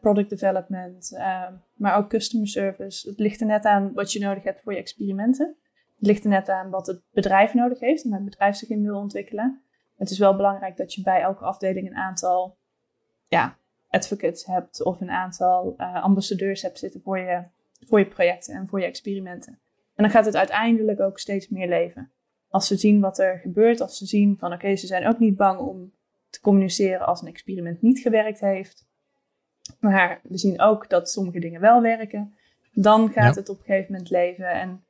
[0.00, 1.18] product development,
[1.74, 3.08] maar ook customer service.
[3.08, 5.56] Het ligt er net aan wat je nodig hebt voor je experimenten.
[5.96, 8.82] Het ligt er net aan wat het bedrijf nodig heeft en het bedrijf zich in
[8.82, 9.62] wil ontwikkelen.
[9.96, 12.56] Het is wel belangrijk dat je bij elke afdeling een aantal
[13.28, 13.56] ja,
[13.88, 17.42] advocates hebt of een aantal ambassadeurs hebt zitten voor je,
[17.86, 19.52] voor je projecten en voor je experimenten.
[19.94, 22.10] En dan gaat het uiteindelijk ook steeds meer leven.
[22.50, 25.36] Als ze zien wat er gebeurt, als ze zien van oké, ze zijn ook niet
[25.36, 25.92] bang om
[26.30, 28.88] te communiceren als een experiment niet gewerkt heeft.
[29.80, 32.34] Maar we zien ook dat sommige dingen wel werken.
[32.72, 34.50] Dan gaat het op een gegeven moment leven.
[34.50, 34.84] En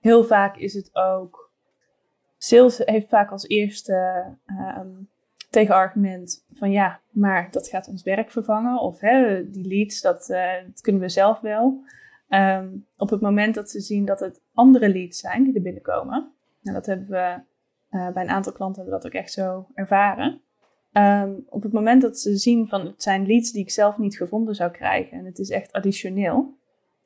[0.00, 1.50] heel vaak is het ook.
[2.38, 4.80] Sales heeft vaak als eerste uh,
[5.50, 8.80] tegenargument van ja, maar dat gaat ons werk vervangen.
[8.80, 11.84] Of hè, die leads, dat, uh, dat kunnen we zelf wel.
[12.28, 16.32] Um, op het moment dat ze zien dat het andere leads zijn die er binnenkomen.
[16.62, 17.40] En dat hebben we
[17.90, 20.40] uh, bij een aantal klanten hebben dat ook echt zo ervaren.
[20.92, 24.16] Um, op het moment dat ze zien van het zijn leads die ik zelf niet
[24.16, 26.56] gevonden zou krijgen en het is echt additioneel,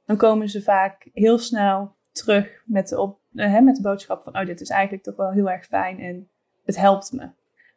[0.05, 4.39] dan komen ze vaak heel snel terug met de, op, uh, met de boodschap van
[4.39, 6.29] oh dit is eigenlijk toch wel heel erg fijn en
[6.65, 7.29] het helpt me.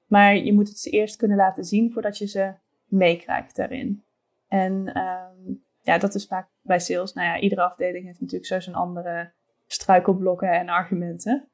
[0.08, 2.54] Maar je moet het ze eerst kunnen laten zien voordat je ze
[2.86, 4.04] meekrijgt daarin.
[4.48, 7.14] En um, ja, dat is vaak bij sales.
[7.14, 9.32] Nou ja, iedere afdeling heeft natuurlijk zo zijn andere
[9.68, 11.49] struikelblokken en argumenten.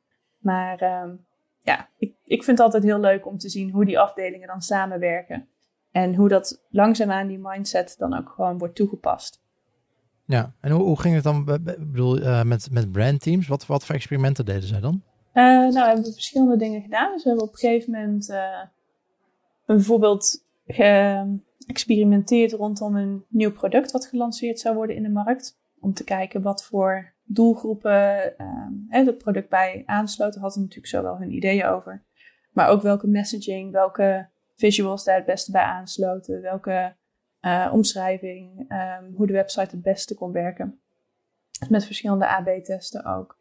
[0.45, 1.25] Maar um,
[1.61, 4.61] ja, ik, ik vind het altijd heel leuk om te zien hoe die afdelingen dan
[4.61, 5.47] samenwerken.
[5.91, 9.41] En hoe dat langzaamaan die mindset dan ook gewoon wordt toegepast.
[10.25, 13.47] Ja, en hoe, hoe ging het dan ik bedoel, uh, met, met brandteams?
[13.47, 15.01] Wat, wat voor experimenten deden zij dan?
[15.33, 17.11] Uh, nou, we hebben verschillende dingen gedaan.
[17.11, 18.61] Dus we hebben op een gegeven moment uh,
[19.65, 25.57] bijvoorbeeld geëxperimenteerd rondom een nieuw product wat gelanceerd zou worden in de markt.
[25.79, 28.33] Om te kijken wat voor doelgroepen
[28.87, 30.41] het product bij aansloten.
[30.41, 32.03] Hadden natuurlijk zo wel hun ideeën over.
[32.51, 36.41] Maar ook welke messaging, welke visuals daar het beste bij aansloten.
[36.41, 36.95] Welke
[37.41, 40.79] uh, omschrijving, um, hoe de website het beste kon werken.
[41.69, 43.37] Met verschillende AB-testen ook.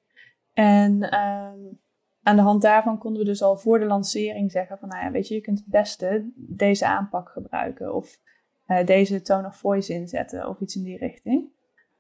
[0.53, 1.79] En um,
[2.23, 5.11] aan de hand daarvan konden we dus al voor de lancering zeggen van, nou ja,
[5.11, 8.19] weet je, je kunt het beste deze aanpak gebruiken of
[8.67, 11.53] uh, deze tone of voice inzetten of iets in die richting.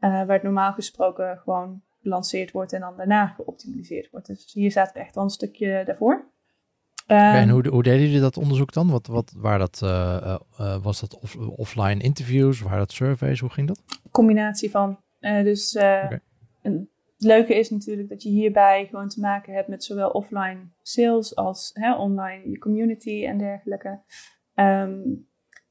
[0.05, 4.27] Uh, waar het normaal gesproken gewoon gelanceerd wordt en dan daarna geoptimaliseerd wordt.
[4.27, 6.25] Dus hier staat echt wel een stukje daarvoor.
[7.07, 8.91] En hoe, hoe deden jullie dat onderzoek dan?
[8.91, 10.37] Wat, wat, waar dat, uh,
[10.83, 12.61] was dat off, offline interviews?
[12.61, 13.41] Waren dat surveys?
[13.41, 13.81] Hoe ging dat?
[14.11, 14.99] Combinatie van.
[15.21, 16.21] dus okay.
[16.63, 20.59] een, het leuke is natuurlijk dat je hierbij gewoon te maken hebt met zowel offline
[20.83, 24.01] sales als hè, online je community en dergelijke.
[24.55, 25.29] Um,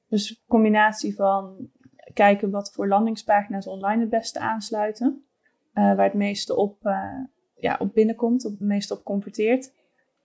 [0.07, 1.69] dus combinatie van
[2.13, 5.25] kijken wat voor landingspagina's online het beste aansluiten.
[5.73, 7.19] Uh, waar het meeste op, uh,
[7.55, 9.73] ja, op binnenkomt, op het meeste op converteert.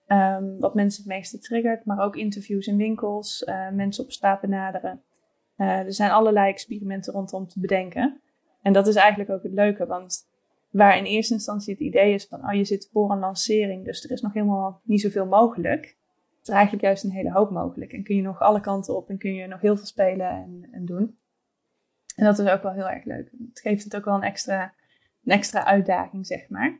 [0.07, 4.41] Um, wat mensen het meeste triggert, maar ook interviews in winkels, uh, mensen op straat
[4.41, 5.03] benaderen.
[5.55, 8.21] er zijn allerlei experimenten rondom te bedenken.
[8.61, 10.27] En dat is eigenlijk ook het leuke, want
[10.69, 14.03] Waar in eerste instantie het idee is van, oh je zit voor een lancering, dus
[14.03, 15.97] er is nog helemaal niet zoveel mogelijk.
[16.41, 17.93] is er eigenlijk juist een hele hoop mogelijk.
[17.93, 20.67] En kun je nog alle kanten op en kun je nog heel veel spelen en,
[20.71, 21.17] en doen.
[22.19, 23.31] En dat is ook wel heel erg leuk.
[23.49, 24.73] Het geeft het ook wel een extra,
[25.23, 26.79] een extra uitdaging, zeg maar.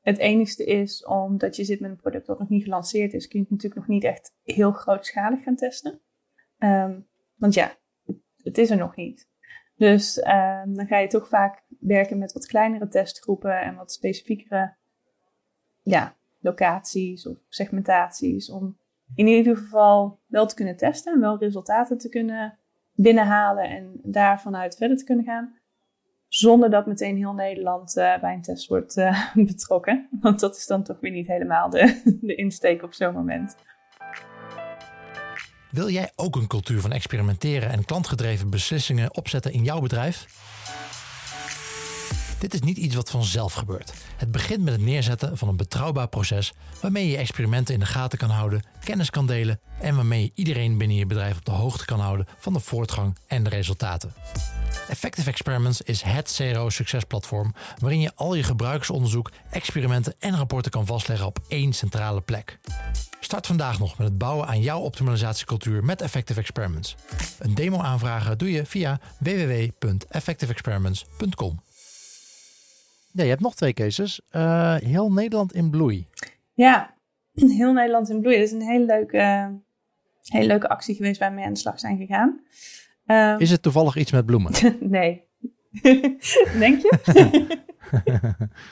[0.00, 3.38] Het enigste is, omdat je zit met een product dat nog niet gelanceerd is, kun
[3.38, 6.00] je het natuurlijk nog niet echt heel grootschalig gaan testen.
[6.58, 7.72] Um, want ja,
[8.42, 9.28] het is er nog niet.
[9.76, 14.74] Dus uh, dan ga je toch vaak werken met wat kleinere testgroepen en wat specifiekere
[15.82, 18.50] ja, locaties of segmentaties.
[18.50, 18.78] Om
[19.14, 22.58] in ieder geval wel te kunnen testen en wel resultaten te kunnen
[22.94, 25.58] binnenhalen en daar vanuit verder te kunnen gaan.
[26.28, 30.08] Zonder dat meteen heel Nederland uh, bij een test wordt uh, betrokken.
[30.20, 33.56] Want dat is dan toch weer niet helemaal de, de insteek op zo'n moment.
[35.70, 40.26] Wil jij ook een cultuur van experimenteren en klantgedreven beslissingen opzetten in jouw bedrijf?
[42.44, 43.92] Dit is niet iets wat vanzelf gebeurt.
[44.16, 48.18] Het begint met het neerzetten van een betrouwbaar proces waarmee je experimenten in de gaten
[48.18, 51.84] kan houden, kennis kan delen en waarmee je iedereen binnen je bedrijf op de hoogte
[51.84, 54.14] kan houden van de voortgang en de resultaten.
[54.88, 61.26] Effective Experiments is het CRO-succesplatform waarin je al je gebruikersonderzoek, experimenten en rapporten kan vastleggen
[61.26, 62.58] op één centrale plek.
[63.20, 66.96] Start vandaag nog met het bouwen aan jouw optimalisatiecultuur met Effective Experiments.
[67.38, 71.62] Een demo aanvragen doe je via www.effectiveexperiments.com.
[73.14, 74.20] Ja, je hebt nog twee cases.
[74.32, 76.06] Uh, heel Nederland in bloei.
[76.52, 76.94] Ja,
[77.58, 78.36] heel Nederland in bloei.
[78.36, 79.52] Dat is een hele leuke,
[80.22, 82.40] hele leuke actie geweest waar we mee aan de slag zijn gegaan.
[83.06, 84.52] Um, is het toevallig iets met bloemen?
[84.80, 85.24] nee.
[86.58, 86.98] Denk je?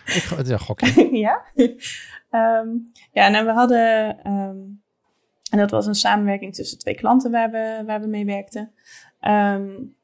[0.04, 1.16] Ik, het is een gokje.
[1.16, 1.44] ja?
[2.30, 4.16] Um, ja, nou we hadden...
[4.32, 4.82] Um,
[5.50, 8.72] en dat was een samenwerking tussen twee klanten waar we, waar we mee werkten.
[9.20, 9.96] Um,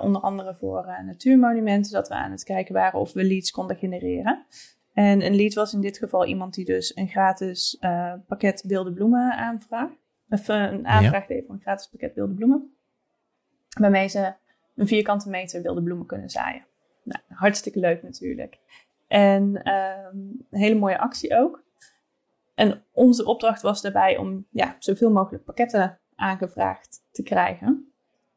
[0.00, 4.46] onder andere voor natuurmonumenten, dat we aan het kijken waren of we leads konden genereren.
[4.92, 7.78] En een lead was in dit geval iemand die dus een gratis
[8.26, 9.96] pakket wilde bloemen aanvraagt.
[10.28, 12.72] Of een aanvraag deed voor een gratis pakket wilde bloemen.
[13.78, 14.34] Waarmee ze
[14.74, 16.66] een vierkante meter wilde bloemen kunnen zaaien.
[17.04, 18.58] Nou, hartstikke leuk natuurlijk.
[19.08, 20.16] En ehm,
[20.50, 21.64] een hele mooie actie ook.
[22.54, 27.87] En onze opdracht was daarbij om ja, zoveel mogelijk pakketten aangevraagd te krijgen.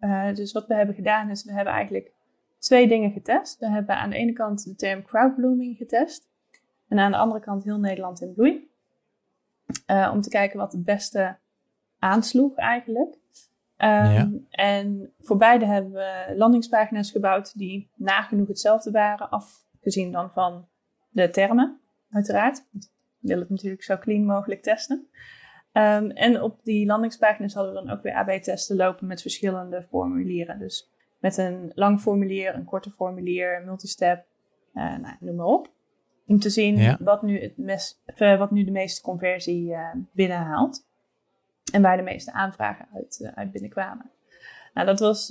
[0.02, 2.12] Uh, dus wat we hebben gedaan is, we hebben eigenlijk
[2.58, 3.60] twee dingen getest.
[3.60, 6.30] We hebben aan de ene kant de term crowdblooming getest.
[6.88, 8.70] En aan de andere kant heel Nederland in bloei.
[9.88, 11.38] Uh, om te kijken wat het beste
[12.00, 13.20] aansloeg eigenlijk.
[13.78, 20.68] Um, En voor beide hebben we landingspagina's gebouwd die nagenoeg hetzelfde waren, afgezien dan van
[21.10, 22.66] de termen, uiteraard.
[22.72, 22.88] We
[23.20, 25.08] willen het natuurlijk zo clean mogelijk testen.
[25.74, 30.60] Um, en op die landingspagina's hadden we dan ook weer AB-testen lopen met verschillende formulieren.
[30.60, 34.26] Dus met een lang formulier, een korte formulier, multistep,
[34.74, 35.72] uh, nou, noem maar op.
[36.28, 40.86] Om te zien wat, nu het mes, uh, wat nu de meeste conversie uh, binnenhaalt.
[41.74, 44.12] En waar de meeste aanvragen uit, uit binnenkwamen.
[44.74, 45.30] Nou, dat was,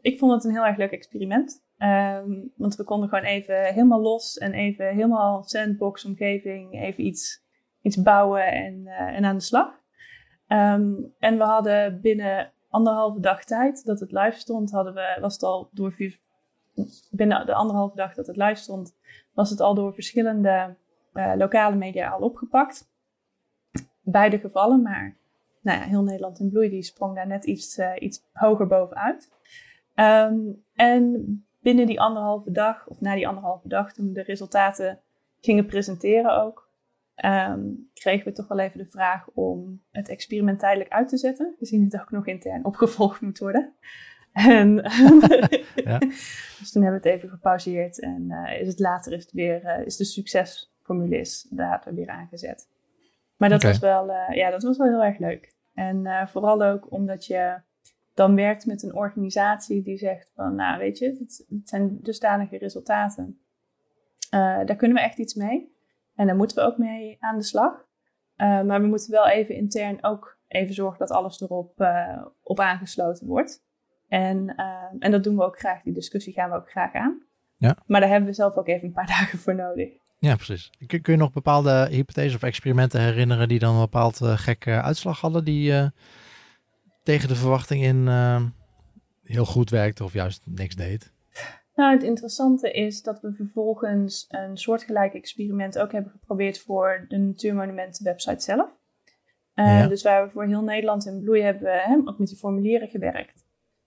[0.00, 1.64] ik vond het een heel erg leuk experiment.
[1.78, 7.45] Um, want we konden gewoon even helemaal los en even helemaal sandbox omgeving, even iets,
[7.86, 9.84] iets bouwen en, uh, en aan de slag.
[10.48, 15.32] Um, en we hadden binnen anderhalve dag tijd dat het live stond, hadden we, was
[15.32, 15.94] het al door
[17.10, 18.96] binnen de anderhalve dag dat het live stond,
[19.32, 20.76] was het al door verschillende
[21.36, 22.90] lokale media al opgepakt.
[24.00, 25.16] Beide gevallen, maar
[25.62, 29.32] nou ja, heel Nederland in bloei, die sprong daar net iets, uh, iets hoger bovenuit.
[29.94, 35.00] Um, en binnen die anderhalve dag, of na die anderhalve dag, toen we de resultaten
[35.40, 36.65] gingen presenteren ook,
[37.24, 41.54] um, kregen we toch wel even de vraag om het experiment tijdelijk uit te zetten,
[41.58, 43.74] gezien het ook nog intern opgevolgd moet worden.
[44.32, 44.74] En
[45.84, 45.98] ja.
[46.58, 49.64] dus toen hebben we het even gepauzeerd en uh, is het later is, het weer,
[49.64, 52.68] uh, is de succesformule is daar weer aangezet.
[53.36, 55.54] Maar dat, was wel, uh, ja, dat was wel heel erg leuk.
[55.74, 57.60] En vooral ook omdat je
[58.14, 62.58] dan werkt met een organisatie die zegt van, nou weet je, het, het zijn dusdanige
[62.58, 63.40] resultaten.
[64.30, 65.75] Daar kunnen we echt iets mee.
[66.16, 67.72] En daar moeten we ook mee aan de slag.
[68.36, 71.86] Uh, maar we moeten wel even intern ook even zorgen dat alles erop
[72.42, 73.64] op aangesloten wordt.
[74.08, 74.54] En,
[74.98, 75.82] en dat doen we ook graag.
[75.82, 77.22] Die discussie gaan we ook graag aan.
[77.56, 77.76] Ja.
[77.86, 79.88] Maar daar hebben we zelf ook even een paar dagen voor nodig.
[80.18, 80.70] Ja, precies.
[80.86, 85.20] Kun, kun je nog bepaalde hypotheses of experimenten herinneren die dan een bepaald gekke uitslag
[85.20, 85.90] hadden, die
[87.02, 88.08] tegen de verwachting in
[89.22, 91.14] heel goed werkte of juist niks deed?
[91.76, 97.16] Nou, het interessante is dat we vervolgens een soortgelijk experiment ook hebben geprobeerd voor de
[97.16, 98.78] Natuurmonumenten website zelf.
[99.54, 99.86] Ja.
[99.86, 102.88] Dus waar we voor heel Nederland in bloei hebben we hè, ook met die formulieren
[102.88, 103.46] gewerkt.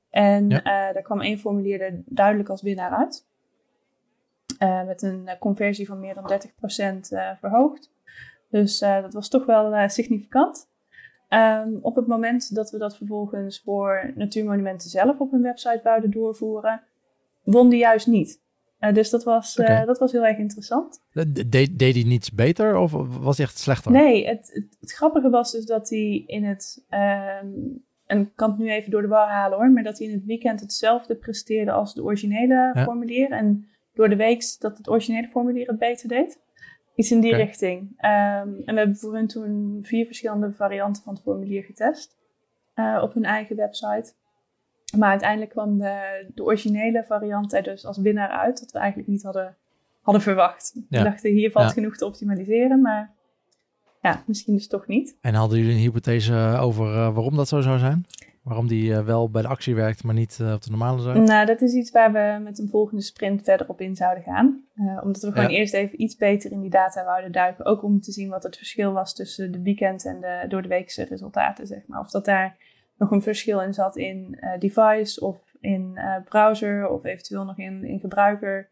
[0.10, 0.94] En ja.
[0.94, 3.28] daar kwam één formulier er duidelijk als winnaar uit.
[4.60, 6.32] Uh, met een uh, conversie van meer dan
[7.00, 7.92] 30% uh, verhoogd.
[8.50, 10.70] Dus dat was toch wel significant.
[11.30, 16.12] Um, op het moment dat we dat vervolgens voor natuurmonumenten zelf op hun website wouden
[16.12, 16.84] doorvoeren,
[17.52, 18.42] won die juist niet.
[18.94, 19.86] dus dat was, okay.
[19.86, 21.00] dat was heel erg interessant.
[21.12, 23.92] De deed hij niets beter of was hij echt slechter?
[23.92, 26.86] Nee, het, het, het grappige was dus dat hij in het.
[26.90, 30.08] Um, en ik kan het nu even door de war halen hoor, maar dat hij
[30.08, 32.84] in het weekend hetzelfde presteerde als de originele ja.
[32.84, 33.32] formulier.
[33.32, 36.40] En door de week dat het originele formulier het beter deed.
[36.96, 37.46] Iets in die okay.
[37.46, 37.80] richting.
[37.82, 42.18] Um, en we hebben voor hun toen vier verschillende varianten van het formulier getest.
[42.76, 44.14] Uh, op hun eigen website.
[44.98, 48.60] Maar uiteindelijk kwam de, de, originele variant er dus als winnaar uit.
[48.60, 49.58] Dat we eigenlijk niet hadden,
[50.02, 50.74] hadden verwacht.
[50.90, 51.04] Ja.
[51.04, 51.74] We dachten hier valt ja.
[51.74, 52.82] genoeg te optimaliseren.
[52.82, 53.14] Maar
[54.02, 55.18] ja, misschien dus toch niet.
[55.22, 58.06] En hadden jullie een hypothese over uh, waarom dat zo zou zijn?
[58.44, 61.20] Waarom die uh, wel bij de actie werkt, maar niet uh, op de normale site?
[61.20, 64.64] Nou, dat is iets waar we met een volgende sprint verder op in zouden gaan.
[65.04, 65.58] Omdat we gewoon ja.
[65.58, 67.66] eerst even iets beter in die data wouden duiken.
[67.66, 70.68] Ook om te zien wat het verschil was tussen de weekend en de door de
[70.68, 72.00] weekse resultaten, zeg maar.
[72.00, 72.58] Of dat daar
[73.00, 78.00] nog een verschil in zat in device of in browser of eventueel nog in, in
[78.00, 78.70] gebruiker.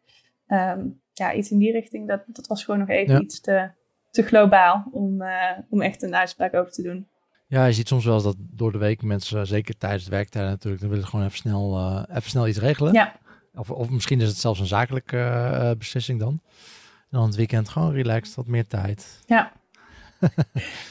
[0.47, 2.07] Um, ja, iets in die richting.
[2.07, 3.21] Dat, dat was gewoon nog even ja.
[3.21, 3.69] iets te,
[4.11, 5.23] te globaal om,
[5.69, 7.07] om echt een uitspraak over te doen.
[7.47, 10.49] Ja, je ziet soms wel eens dat door de week mensen, zeker tijdens het werktijd
[10.49, 12.93] natuurlijk, dan willen ze gewoon even snel, even snel iets regelen.
[12.93, 13.15] Ja.
[13.55, 16.41] Of, of misschien is het zelfs een zakelijke beslissing dan.
[17.09, 19.23] En dan het weekend gewoon relaxed, wat meer tijd.
[19.25, 19.51] Ja.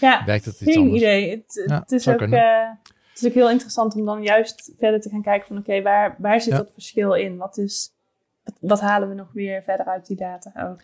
[0.01, 1.03] ja, Werkt het iets geen anders?
[1.03, 1.31] idee.
[1.31, 2.71] Het, ja, het, is ook, uh,
[3.17, 5.83] het is ook heel interessant om dan juist verder te gaan kijken van oké, okay,
[5.83, 6.59] waar, waar zit ja.
[6.59, 7.37] dat verschil in?
[7.37, 7.93] Wat, is,
[8.43, 10.81] wat, wat, halen we nog weer verder uit die data ook?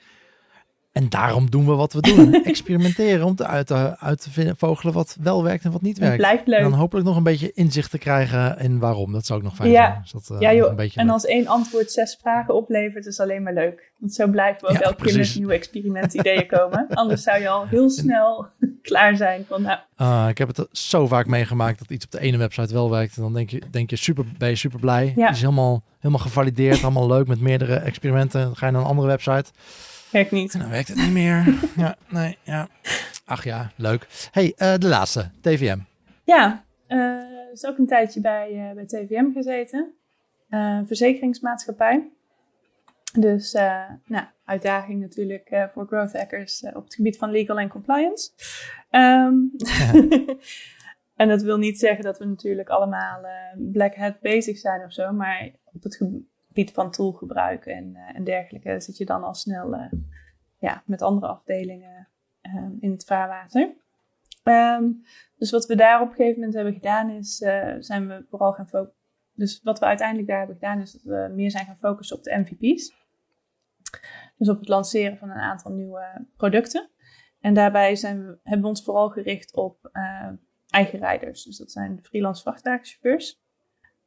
[0.92, 2.34] En daarom doen we wat we doen.
[2.44, 5.98] Experimenteren om te uit, te uit te vinden, vogelen wat wel werkt en wat niet
[5.98, 6.16] werkt.
[6.16, 6.58] blijft leuk.
[6.58, 9.12] En dan hopelijk nog een beetje inzicht te krijgen in waarom.
[9.12, 9.86] Dat zou ook nog fijn Ja.
[9.86, 10.00] zijn.
[10.02, 13.06] Dus dat, eh, ja nog joh, een beetje en als één antwoord zes vragen oplevert,
[13.06, 13.90] is alleen maar leuk.
[13.98, 16.86] Want zo blijven we ook Ja, elke keer met nieuwe experimentideeën komen.
[16.94, 18.46] Anders zou je al heel snel
[18.82, 22.20] klaar zijn van, nou, Ah, ik heb het zo vaak meegemaakt dat iets op de
[22.20, 23.16] ene website wel werkt.
[23.16, 25.12] En dan denk je, denk je super, ben je super blij.
[25.16, 25.26] Ja.
[25.26, 28.40] Het is helemaal, helemaal gevalideerd, allemaal leuk met meerdere experimenten.
[28.42, 29.44] Dan ga je naar een andere website.
[30.12, 30.54] Werkt niet.
[30.54, 31.54] En dan werkt het niet meer.
[31.76, 32.68] ja, nee, ja.
[33.24, 34.28] Ach ja, leuk.
[34.30, 35.78] hey, eh, de laatste, TVM.
[36.24, 39.94] Ja, eh is ook een tijdje bij, eh, bij TVM gezeten.
[40.48, 42.10] Eh, verzekeringsmaatschappij.
[43.18, 47.68] Dus, eh, nou, uitdaging natuurlijk eh, voor growth hackers op het gebied van legal en
[47.68, 48.30] compliance.
[48.90, 49.34] Ehm,
[51.22, 53.32] en dat wil niet zeggen dat we natuurlijk allemaal eh,
[53.72, 58.24] black hat bezig zijn of zo, maar op het gebied van toolgebruik en, eh, en
[58.24, 59.92] dergelijke zit je dan al snel eh,
[60.58, 62.08] ja, met andere afdelingen
[62.40, 63.74] eh, in het vaarwater.
[64.42, 64.84] Ehm,
[65.36, 68.52] dus wat we daar op een gegeven moment hebben gedaan is, eh, zijn we vooral
[68.52, 69.00] gaan focussen.
[69.34, 72.22] Dus wat we uiteindelijk daar hebben gedaan is dat we meer zijn gaan focussen op
[72.22, 72.94] de MVP's.
[74.36, 76.90] Dus op het lanceren van een aantal nieuwe producten.
[77.40, 80.28] En daarbij zijn we, hebben we ons vooral gericht op eh,
[80.68, 81.44] eigen rijders.
[81.44, 83.41] Dus dat zijn freelance vrachtwagenchauffeurs.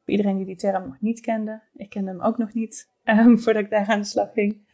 [0.06, 1.60] Iedereen die die term nog niet kende.
[1.74, 4.64] Ik kende hem ook nog niet ehm, voordat ik daar aan de slag ging.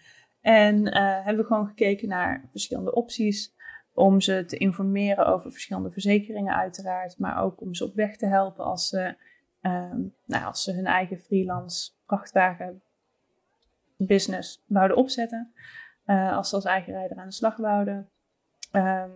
[0.41, 3.55] En eh, hebben we gewoon gekeken naar verschillende opties
[3.95, 8.27] om ze te informeren over verschillende verzekeringen uiteraard, maar ook om ze op weg te
[8.27, 9.17] helpen als ze,
[9.61, 12.83] ehm, nou, als ze hun eigen freelance vrachtwagen
[13.97, 15.53] business wouden opzetten,
[16.05, 18.09] eh, als ze als eigen rijder aan de slag wouden.
[18.71, 19.11] Ehm,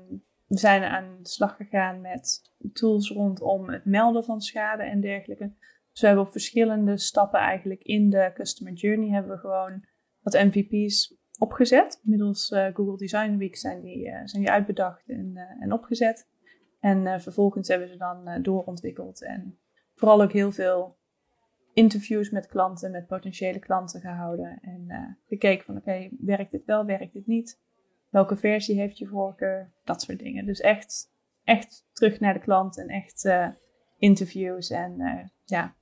[0.46, 5.52] we zijn aan de slag gegaan met tools rondom het melden van schade en dergelijke.
[5.96, 9.84] Dus we hebben op verschillende stappen eigenlijk in de customer journey hebben we gewoon
[10.20, 12.00] wat MVP's opgezet.
[12.02, 16.28] Middels eh, Google Design Week zijn die, eh, zijn die uitbedacht en, eh, en opgezet.
[16.80, 19.22] En vervolgens hebben ze dan doorontwikkeld.
[19.22, 19.58] En
[19.94, 20.96] vooral ook heel veel
[21.72, 24.58] interviews met klanten, met potentiële klanten gehouden.
[24.62, 27.60] En gekeken van oké, werkt dit wel, werkt dit niet?
[28.10, 29.72] Welke versie heeft je voorkeur?
[29.84, 30.46] Dat soort dingen.
[30.46, 31.12] Dus echt,
[31.44, 33.28] echt terug naar de klant en echt
[33.98, 34.70] interviews.
[34.70, 35.75] En ja,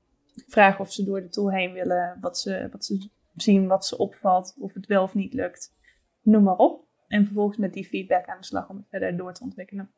[0.49, 3.99] vragen of ze door de tool heen willen, wat ze, wat ze zien wat ze
[3.99, 5.75] opvalt, of het wel of niet lukt.
[6.23, 6.83] Noem maar op.
[7.07, 9.91] En vervolgens met die feedback aan de slag om het verder door te ontwikkelen.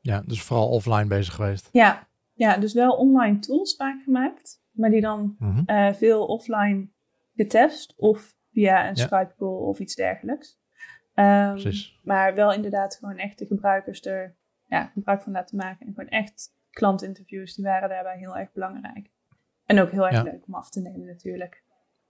[0.00, 1.68] Ja, dus vooral offline bezig geweest.
[1.72, 5.62] Ja, ja dus wel online tools vaak gemaakt, maar die dan Mhm.
[5.66, 6.88] eh, veel offline
[7.36, 9.04] getest of via een Ja.
[9.06, 10.58] Skype call of iets dergelijks.
[11.14, 12.00] Ehm, Precies.
[12.02, 15.86] maar wel inderdaad gewoon echt de gebruikers er ja, gebruik van laten maken.
[15.86, 19.10] En gewoon echt klantinterviews, die waren daarbij heel erg belangrijk.
[19.66, 20.22] En ook heel erg Ja.
[20.22, 21.62] leuk om af te nemen natuurlijk.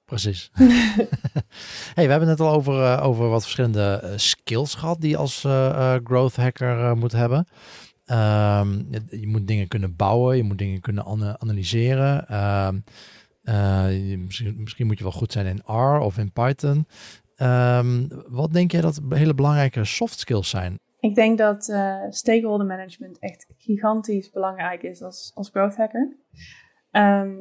[0.04, 0.50] Precies.
[1.94, 5.10] hey, we hebben het net al over, eh, over wat verschillende eh, skills gehad die
[5.10, 7.46] je als eh, growth hacker moet hebben.
[8.04, 12.28] Ehm, je, moet dingen kunnen bouwen, je moet dingen kunnen ana- analyseren.
[12.28, 12.78] Ehm,
[13.42, 16.86] eh, misschien, misschien moet je wel goed zijn in R of in Python.
[17.36, 20.78] Ehm, wat denk jij dat hele belangrijke soft skills zijn?
[21.00, 26.16] Ik denk dat eh, stakeholder management echt gigantisch belangrijk is als, als growth hacker.
[26.94, 27.36] Ehm,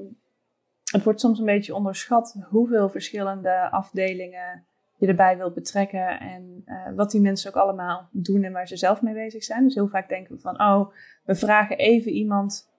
[0.91, 4.65] het wordt soms een beetje onderschat hoeveel verschillende afdelingen
[4.97, 8.77] je erbij wilt betrekken en eh, wat die mensen ook allemaal doen en waar ze
[8.77, 9.63] zelf mee bezig zijn.
[9.63, 10.89] Dus heel vaak denken we van, oh,
[11.23, 12.71] we vragen even iemand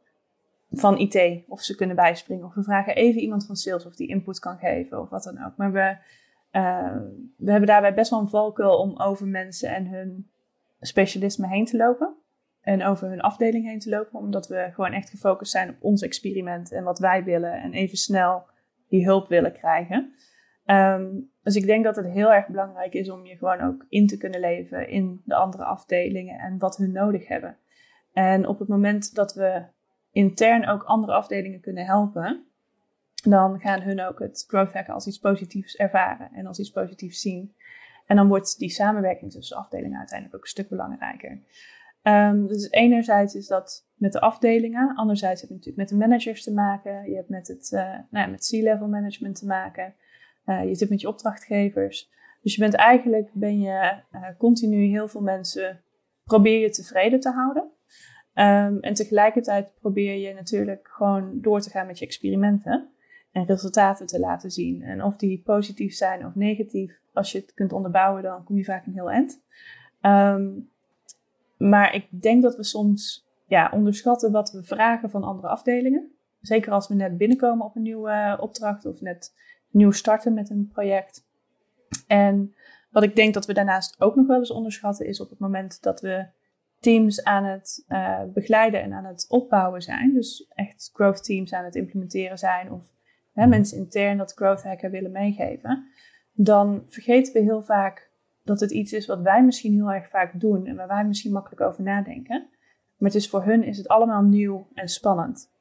[0.71, 2.45] van IT of ze kunnen bijspringen.
[2.45, 5.45] Of we vragen even iemand van sales of die input kan geven of wat dan
[5.45, 5.57] ook.
[5.57, 5.97] Maar we,
[6.51, 6.97] eh,
[7.37, 10.31] we hebben daarbij best wel een valkuil om over mensen en hun
[10.81, 12.15] specialisme heen te lopen.
[12.65, 14.19] En over hun afdeling heen te lopen.
[14.19, 17.53] Omdat we gewoon echt gefocust zijn op ons experiment en wat wij willen.
[17.53, 18.47] En even snel
[18.89, 20.15] die hulp willen krijgen.
[20.65, 21.07] Ehm,
[21.43, 24.17] dus ik denk dat het heel erg belangrijk is om je gewoon ook in te
[24.17, 27.57] kunnen leven in de andere afdelingen en wat hun nodig hebben.
[28.13, 29.63] En op het moment dat we
[30.13, 32.45] intern ook andere afdelingen kunnen helpen,
[33.23, 37.21] dan gaan hun ook het growth hacken als iets positiefs ervaren en als iets positiefs
[37.21, 37.55] zien.
[38.07, 41.41] En dan wordt die samenwerking tussen afdelingen uiteindelijk ook een stuk belangrijker.
[42.07, 46.43] Um, dus enerzijds is dat met de afdelingen, anderzijds heb je natuurlijk met de managers
[46.43, 49.95] te maken, je hebt met het uh, nou ja, met C-level management te maken,
[50.47, 52.11] uh, je zit met je opdrachtgevers.
[52.43, 55.81] Dus je bent eigenlijk, ben je uh, continu heel veel mensen,
[56.25, 57.63] probeer je tevreden te houden.
[58.35, 62.89] Um, en tegelijkertijd probeer je natuurlijk gewoon door te gaan met je experimenten
[63.33, 64.83] en resultaten te laten zien.
[64.83, 68.65] En of die positief zijn of negatief, als je het kunt onderbouwen, dan kom je
[68.65, 69.43] vaak een heel eind.
[70.01, 70.73] Um,
[71.57, 76.13] maar ik denk dat we soms ja, onderschatten wat we vragen van andere afdelingen.
[76.41, 79.35] Zeker als we net binnenkomen op een nieuwe opdracht of net
[79.71, 81.27] nieuw starten met een project.
[82.07, 82.55] En
[82.91, 85.83] wat ik denk dat we daarnaast ook nog wel eens onderschatten, is op het moment
[85.83, 86.27] dat we
[86.81, 90.15] teams aan het uh, begeleiden en aan het opbouwen zijn.
[90.15, 92.93] Dus echt growth teams aan het implementeren zijn of
[93.33, 93.51] hè, mhm.
[93.51, 95.89] mensen intern dat growth hacker willen meegeven.
[96.33, 98.11] Dan vergeten we heel vaak
[98.45, 101.33] dat het iets is wat wij misschien heel erg vaak doen en waar wij misschien
[101.33, 102.49] makkelijk over nadenken.
[102.97, 105.53] Maar voor hun is het allemaal nieuw en spannend.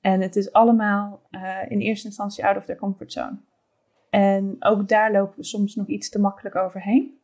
[0.00, 3.38] En het is allemaal uh, in eerste instantie out of their comfort zone.
[4.10, 7.20] En ook daar lopen we soms nog iets te makkelijk overheen.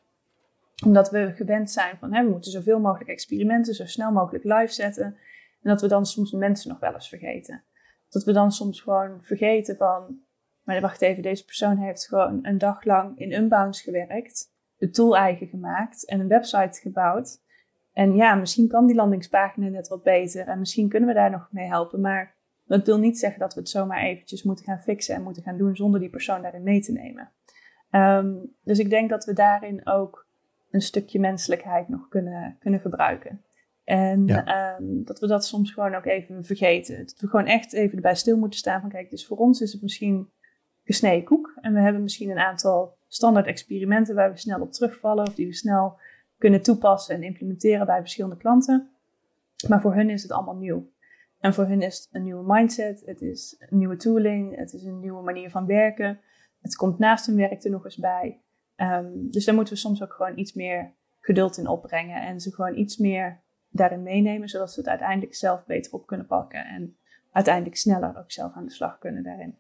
[0.85, 4.73] Omdat we gewend zijn van hè, we moeten zoveel mogelijk experimenten zo snel mogelijk live
[4.73, 5.05] zetten.
[5.63, 7.63] En dat we dan soms mensen nog wel eens vergeten.
[8.09, 10.21] Dat we dan soms gewoon vergeten van,
[10.63, 14.52] maar wacht even, deze persoon heeft gewoon een dag lang in Unbounce gewerkt,
[14.83, 17.41] de tool eigen gemaakt en een website gebouwd.
[17.93, 21.49] En ja, misschien kan die landingspagina net wat beter en misschien kunnen we daar nog
[21.51, 22.01] mee helpen.
[22.01, 25.43] Maar dat wil niet zeggen dat we het zomaar eventjes moeten gaan fixen en moeten
[25.43, 27.31] gaan doen zonder die persoon daarin mee te nemen.
[27.91, 30.27] Ehm, dus ik denk dat we daarin ook
[30.71, 33.43] een stukje menselijkheid nog kunnen, kunnen gebruiken.
[33.85, 36.99] En ehm, dat we dat soms gewoon ook even vergeten.
[36.99, 39.73] Dat we gewoon echt even erbij stil moeten staan van kijk, dus voor ons is
[39.73, 40.31] het misschien
[40.85, 41.59] gesneden koek.
[41.61, 45.47] En we hebben misschien een aantal standaard experimenten waar we snel op terugvallen of die
[45.47, 45.99] we snel
[46.39, 48.91] kunnen toepassen en implementeren bij verschillende klanten.
[49.69, 50.91] Maar voor hun is het allemaal nieuw.
[51.41, 54.85] En voor hen is het een nieuwe mindset, het is een nieuwe tooling, het is
[54.85, 56.21] een nieuwe manier van werken.
[56.61, 58.41] Het komt naast hun werk er nog eens bij.
[58.77, 62.55] Ehm, dus daar moeten we soms ook gewoon iets meer geduld in opbrengen en ze
[62.55, 66.97] gewoon iets meer daarin meenemen, zodat ze het uiteindelijk zelf beter op kunnen pakken en
[67.33, 69.59] uiteindelijk sneller ook zelf aan de slag kunnen daarin.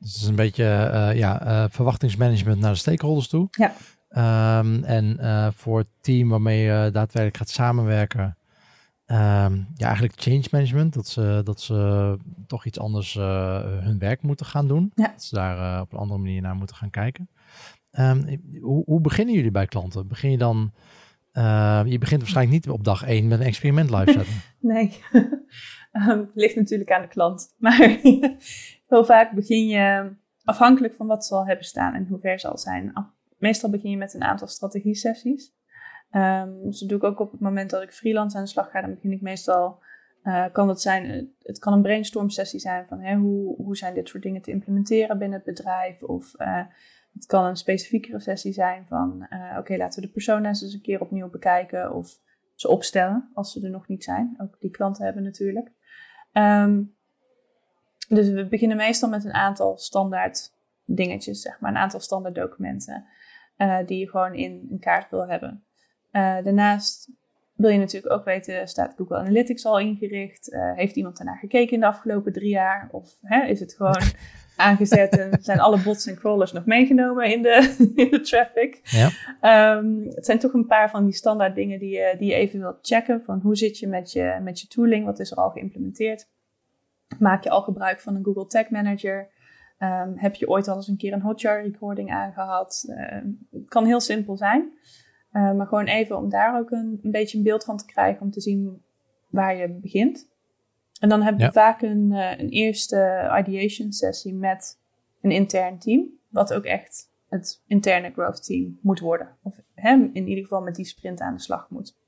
[0.00, 3.48] Dus het is een beetje uh, ja, uh, verwachtingsmanagement naar de stakeholders toe.
[3.50, 3.72] Ja.
[4.58, 8.34] Um, en uh, voor het team waarmee je daadwerkelijk gaat samenwerken,
[9.12, 10.94] Um, ja, eigenlijk change management.
[10.94, 14.92] Dat ze, dat ze toch iets anders hun werk moeten gaan doen.
[14.94, 15.08] Ja.
[15.08, 17.28] Dat ze daar op een andere manier naar moeten gaan kijken.
[17.98, 20.08] Um, hoe, hoe, beginnen jullie bij klanten?
[20.08, 20.72] Begin je dan...
[21.32, 24.34] Uh, je begint waarschijnlijk niet op dag één met een experiment live zetten.
[24.72, 25.28] nee, um,
[26.26, 27.54] het ligt natuurlijk aan de klant.
[27.58, 27.98] Maar
[28.90, 30.12] heel vaak begin je
[30.44, 32.92] afhankelijk van wat ze al hebben staan en hoe ver ze al zijn.
[33.38, 35.58] Meestal begin je met een aantal strategie-sessies.
[36.12, 38.80] Um, dat doe ik ook op het moment dat ik freelance aan de slag ga.
[38.80, 39.82] Dan begin ik meestal,
[40.24, 43.94] uh, kan dat zijn, het kan een brainstorm sessie zijn van hè, hoe, hoe zijn
[43.94, 46.02] dit soort dingen te implementeren binnen het bedrijf.
[46.02, 46.62] Of uh,
[47.12, 49.26] het kan een specifiekere sessie zijn van
[49.58, 51.94] oké, laten we de persona's eens een keer opnieuw bekijken.
[51.94, 52.18] Of
[52.54, 54.34] ze opstellen als ze er nog niet zijn.
[54.38, 55.72] Ook die klanten hebben natuurlijk.
[56.32, 56.98] Um,
[58.14, 60.52] dus we beginnen meestal met een aantal standaard
[60.84, 61.70] dingetjes, zeg maar.
[61.70, 63.06] Een aantal standaard documenten
[63.86, 65.64] die je gewoon in, in kaart wil hebben.
[66.12, 67.10] Uh, daarnaast
[67.60, 70.52] wil je natuurlijk ook weten, staat Google Analytics al ingericht?
[70.52, 72.88] Uh, heeft iemand daarnaar gekeken in de afgelopen drie jaar?
[72.90, 74.02] Of hè, is het gewoon
[74.56, 78.80] aangezet en zijn alle bots en crawlers nog meegenomen in de, in de traffic?
[78.82, 79.76] Ja.
[79.76, 82.60] Um, het zijn toch een paar van die standaard dingen die je, die je even
[82.60, 83.22] wilt checken.
[83.22, 85.04] Van hoe zit je met, je met je tooling?
[85.04, 86.28] Wat is er al geïmplementeerd?
[87.18, 89.28] Maak je al gebruik van een Google Tag Manager?
[89.78, 92.84] Um, heb je ooit al eens een keer een Hotjar recording aangehad?
[92.88, 94.72] Uh, het kan heel simpel zijn.
[95.32, 98.22] Uh, maar gewoon even om daar ook een, een, beetje een beeld van te krijgen,
[98.22, 98.82] om te zien
[99.28, 100.28] waar je begint.
[101.00, 101.52] En dan heb je ja.
[101.52, 104.80] vaak een, uh, een eerste ideation sessie met
[105.20, 109.36] een intern team, wat ook echt het interne growth team moet worden.
[109.42, 111.98] Of hem in ieder geval met die sprint aan de slag moet.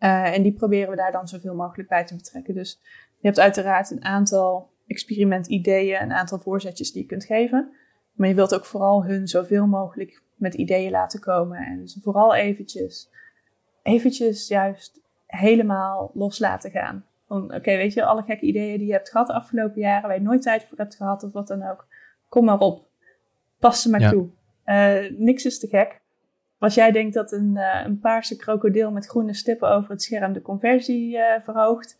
[0.00, 2.54] Uh, en die proberen we daar dan zoveel mogelijk bij te betrekken.
[2.54, 2.80] Dus
[3.18, 7.72] je hebt uiteraard een aantal experimentideeën, een aantal voorzetjes die je kunt geven.
[8.12, 11.58] Maar je wilt ook vooral hun zoveel mogelijk met ideeën laten komen.
[11.58, 13.10] En ze vooral eventjes,
[13.82, 17.04] eventjes juist helemaal los laten gaan.
[17.26, 20.18] Van oké, weet je, alle gekke ideeën die je hebt gehad de afgelopen jaren, waar
[20.18, 21.86] je nooit tijd voor hebt gehad of wat dan ook.
[22.28, 22.86] Kom maar op.
[23.58, 24.28] Pas ze maar toe.
[24.66, 26.00] Uh, niks is te gek.
[26.58, 30.32] Als jij denkt dat een, uh, een paarse krokodil met groene stippen over het scherm
[30.32, 31.98] de conversie uh, verhoogt.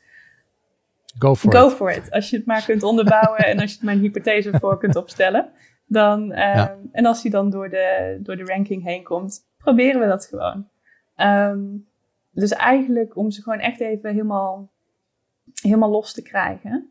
[1.19, 1.73] Go for Go it.
[1.73, 2.11] for it.
[2.11, 4.97] Als je het maar kunt onderbouwen en als je er maar een hypothese voor kunt
[4.97, 5.51] opstellen.
[5.87, 6.77] Dan, um, ja.
[6.93, 10.69] En als hij dan door de, door de ranking heen komt, proberen we dat gewoon.
[11.17, 11.89] Um,
[12.31, 14.71] dus eigenlijk om ze gewoon echt even helemaal,
[15.63, 16.91] helemaal los te krijgen.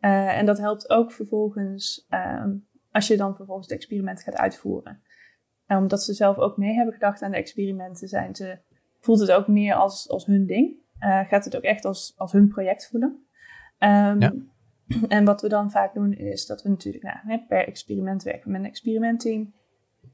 [0.00, 5.00] Uh, en dat helpt ook vervolgens um, als je dan vervolgens het experiment gaat uitvoeren.
[5.66, 8.58] En omdat ze zelf ook mee hebben gedacht aan de experimenten, zijn ze,
[9.00, 10.74] voelt het ook meer als, als hun ding.
[11.00, 13.25] Uh, gaat het ook echt als, als hun project voelen.
[13.78, 14.32] Ja.
[15.08, 18.60] En wat we dan vaak doen is dat we natuurlijk nou, per experiment werken met
[18.60, 19.52] een experimentteam.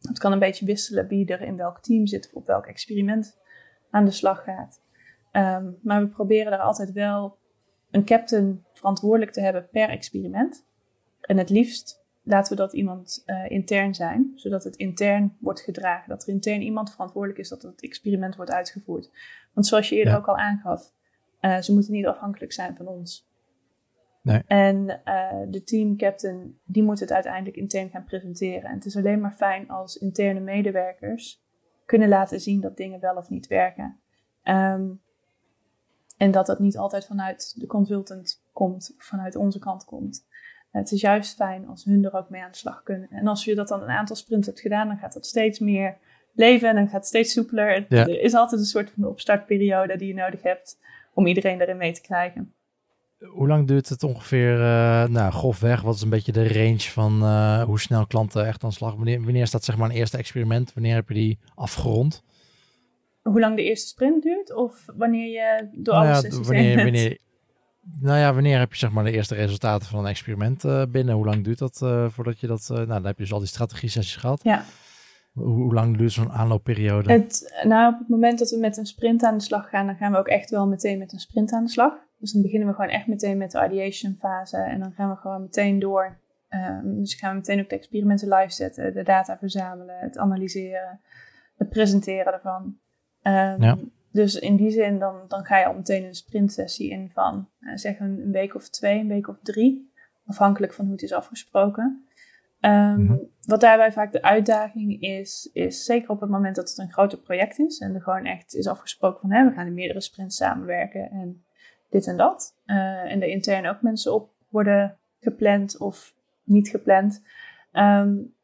[0.00, 3.38] Het kan een beetje wisselen wie er in welk team zit of op welk experiment
[3.90, 4.80] aan de slag gaat.
[5.32, 7.38] Um, maar we proberen er altijd wel
[7.90, 10.66] een captain verantwoordelijk te hebben per experiment.
[11.20, 16.08] En het liefst laten we dat iemand uh, intern zijn, zodat het intern wordt gedragen.
[16.08, 19.10] Dat er intern iemand verantwoordelijk is dat het experiment wordt uitgevoerd.
[19.52, 20.92] Want zoals je eerder ook al aangaf,
[21.40, 23.30] uh, ze moeten niet afhankelijk zijn van ons.
[24.22, 24.42] Nee.
[24.46, 28.70] En uh, de teamcaptain, die moet het uiteindelijk intern gaan presenteren.
[28.70, 31.42] En het is alleen maar fijn als interne medewerkers
[31.86, 34.00] kunnen laten zien dat dingen wel of niet werken.
[34.44, 35.00] Um,
[36.16, 40.26] en dat dat niet altijd vanuit de consultant komt, of vanuit onze kant komt.
[40.70, 43.08] Het is juist fijn als hun er ook mee aan de slag kunnen.
[43.10, 45.96] En als je dat dan een aantal sprints hebt gedaan, dan gaat dat steeds meer
[46.32, 47.86] leven en dan gaat het steeds soepeler.
[47.92, 50.78] Er is altijd een soort van opstartperiode die je nodig hebt
[51.14, 52.54] om iedereen erin mee te krijgen.
[53.30, 57.22] Hoe lang duurt het ongeveer, uh, nou, grofweg, wat is een beetje de range van
[57.22, 58.94] uh, hoe snel klanten echt aan slag?
[58.94, 60.74] Wanneer, wanneer staat zeg maar een eerste experiment?
[60.74, 62.22] Wanneer heb je die afgerond?
[63.22, 67.18] Hoe lang de eerste sprint duurt of wanneer je door nou alles ja, wanneer, wanneer,
[68.00, 71.14] Nou ja, wanneer heb je zeg maar de eerste resultaten van een experiment uh, binnen?
[71.14, 73.88] Hoe lang duurt dat voordat je dat, nou dan heb je dus al die strategie
[73.88, 74.40] sessies gehad.
[74.42, 74.64] Ja.
[75.32, 77.12] Hoe, lang duurt zo'n aanloopperiode?
[77.12, 79.96] Het, nou, op het moment dat we met een sprint aan de slag gaan, dan
[79.96, 81.92] gaan we ook echt wel meteen met een sprint aan de slag.
[82.22, 85.16] Dus dan beginnen we gewoon echt meteen met de ideation fase en dan gaan we
[85.16, 86.18] gewoon meteen door.
[86.50, 91.00] Um, dus gaan we meteen ook de experimenten live zetten, de data verzamelen, het analyseren,
[91.56, 92.62] het presenteren ervan.
[93.22, 93.78] Um, ja.
[94.10, 97.76] Dus in die zin, dan, dan ga je al meteen een sprintsessie in van uh,
[97.76, 99.92] zeg een, een, week of twee, een week of drie.
[100.26, 102.06] Afhankelijk van hoe het is afgesproken.
[102.60, 106.92] Um, Wat daarbij vaak de uitdaging is, is zeker op het moment dat het een
[106.92, 110.00] groter project is en er gewoon echt is afgesproken van hè, we gaan in meerdere
[110.00, 111.44] sprints samenwerken en
[111.92, 112.56] dit en dat.
[112.66, 112.76] Uh,
[113.12, 116.14] en er intern ook mensen op worden gepland of
[116.44, 117.22] niet gepland.
[117.72, 118.34] Um,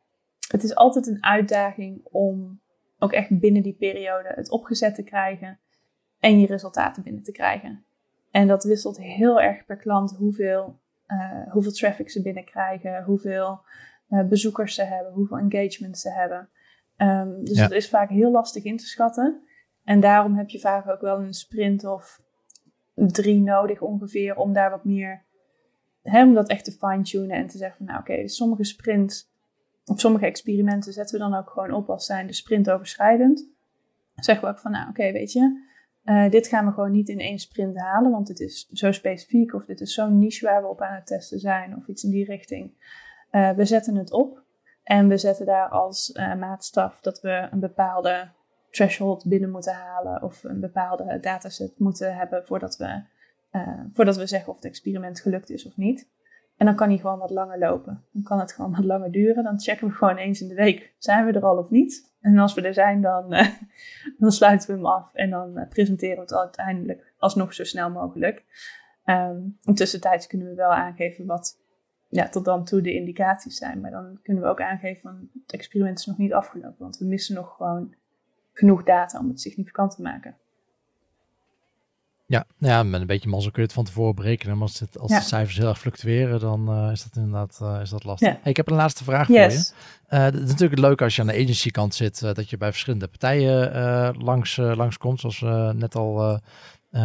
[0.49, 2.61] het is altijd een uitdaging om
[2.99, 5.59] ook echt binnen die periode het opgezet te krijgen
[6.19, 7.85] en je resultaten binnen te krijgen.
[8.31, 13.61] En dat wisselt heel erg per klant hoeveel, uh, hoeveel traffic ze binnenkrijgen, hoeveel
[14.09, 16.49] uh, bezoekers ze hebben, hoeveel engagement ze hebben.
[16.97, 19.43] Um, dus dat is vaak heel lastig in te schatten.
[19.85, 22.21] En daarom heb je vaak ook wel een sprint of
[23.07, 25.23] drie nodig ongeveer om daar wat meer,
[26.03, 29.31] hè, om dat echt te fine-tunen en te zeggen van nou oké, dus sommige sprints
[29.85, 33.37] of sommige experimenten zetten we dan ook gewoon op als zijn de sprintoverschrijdend.
[34.15, 35.67] Dan zeggen we ook van nou oké, weet je,
[36.05, 39.55] uh, dit gaan we gewoon niet in één sprint halen, want dit is zo specifiek
[39.55, 42.11] of dit is zo'n niche waar we op aan het testen zijn of iets in
[42.11, 42.73] die richting.
[43.31, 44.43] Uh, we zetten het op
[44.83, 48.29] en we zetten daar als uh, maatstaf dat we een bepaalde
[48.71, 53.03] threshold binnen moeten halen of een bepaalde dataset moeten hebben voordat we,
[53.53, 56.09] uh, voordat we zeggen of het experiment gelukt is of niet.
[56.57, 58.05] En dan kan hij gewoon wat langer lopen.
[58.13, 59.45] Dan kan het gewoon wat langer duren.
[59.45, 62.17] Dan checken we gewoon eens in de week, zijn we er al of niet?
[62.21, 63.49] En als we er zijn, dan, uh,
[64.19, 67.91] dan sluiten we hem af en dan uh, presenteren we het uiteindelijk alsnog zo snel
[67.91, 68.45] mogelijk.
[69.05, 71.59] Um, tussentijds kunnen we wel aangeven wat
[72.09, 73.81] ja, tot dan toe de indicaties zijn.
[73.81, 76.77] Maar dan kunnen we ook aangeven van het experiment is nog niet afgelopen.
[76.79, 77.95] Want we missen nog gewoon
[78.59, 80.37] genoeg data om het significant te maken.
[82.27, 84.55] Ja, ja, met een beetje mazzel kun je het van tevoren berekenen.
[84.55, 87.81] Maar als, het, als de cijfers heel erg fluctueren, dan uh, is dat inderdaad uh,
[87.81, 88.29] is dat lastig.
[88.29, 89.55] Hey, ik heb een laatste vraag yes.
[89.55, 89.77] voor
[90.09, 90.17] je.
[90.17, 92.71] Uh, het is natuurlijk leuk als je aan de agency kant zit, dat je bij
[92.71, 96.41] verschillende partijen langs, langs komt, zoals we net al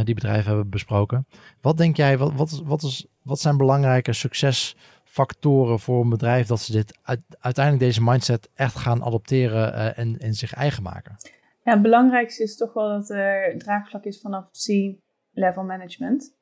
[0.03, 1.27] die bedrijven hebben besproken.
[1.61, 6.61] Wat denk jij, wat, wat, wat, is, wat zijn belangrijke succesfactoren voor een bedrijf dat
[6.61, 6.97] ze dit
[7.39, 11.15] uiteindelijk deze mindset echt gaan adopteren en, en zich eigen maken?
[11.63, 16.35] Ja, het belangrijkste is toch wel dat er draagvlak is vanaf C-level management.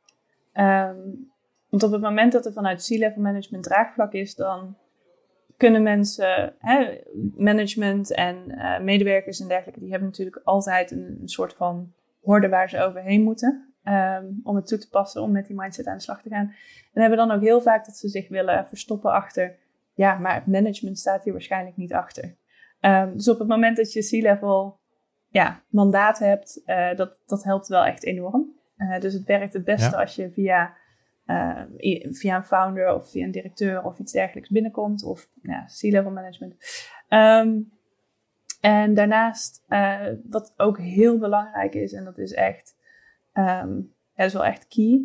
[0.53, 1.31] Um,
[1.69, 4.77] want op het moment dat er vanuit C-level management draagvlak is, dan
[5.57, 7.01] kunnen mensen, hè,
[7.35, 12.69] management en uh, medewerkers en dergelijke, die hebben natuurlijk altijd een, soort van horde waar
[12.69, 13.73] ze overheen moeten.
[13.83, 16.53] Um, om het toe te passen, om met die mindset aan de slag te gaan.
[16.93, 19.57] En hebben dan ook heel vaak dat ze zich willen verstoppen achter,
[19.93, 22.35] ja, maar het management staat hier waarschijnlijk niet achter.
[22.81, 24.79] Um, dus op het moment dat je C-level
[25.31, 28.59] ja, mandaat hebt, uh, dat, dat helpt wel echt enorm.
[28.77, 30.75] Uh, dus het werkt het beste als je via,
[31.25, 31.61] uh,
[32.11, 35.03] via een founder of via een directeur of iets dergelijks binnenkomt.
[35.03, 36.55] Of ja, C-level management.
[37.09, 37.71] Um,
[38.61, 39.65] en daarnaast,
[40.29, 42.75] wat ook heel belangrijk is, en dat is echt,
[43.33, 45.01] um, dat is wel echt key,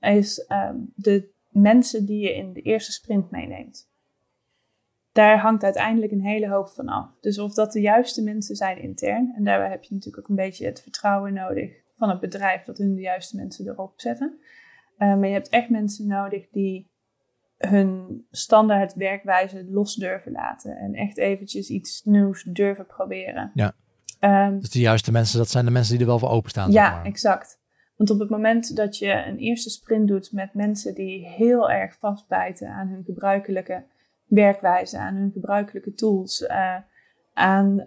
[0.00, 3.88] is um, de mensen die je in de eerste sprint meeneemt
[5.16, 7.08] daar hangt uiteindelijk een hele hoop van af.
[7.20, 10.44] Dus of dat de juiste mensen zijn intern, en daarbij heb je natuurlijk ook een
[10.44, 14.38] beetje het vertrouwen nodig van het bedrijf dat hun de juiste mensen erop zetten.
[14.98, 16.90] Uh, maar je hebt echt mensen nodig die
[17.56, 23.50] hun standaard werkwijze los durven laten en echt eventjes iets nieuws durven proberen.
[23.54, 23.74] Ja.
[24.20, 26.70] Um, dus de juiste mensen, dat zijn de mensen die er wel voor openstaan.
[26.70, 27.04] Ja, zeg maar.
[27.04, 27.58] exact.
[27.96, 31.98] Want op het moment dat je een eerste sprint doet met mensen die heel erg
[31.98, 33.84] vastbijten aan hun gebruikelijke
[34.26, 36.48] werkwijze, aan hun gebruikelijke tools,
[37.32, 37.84] aan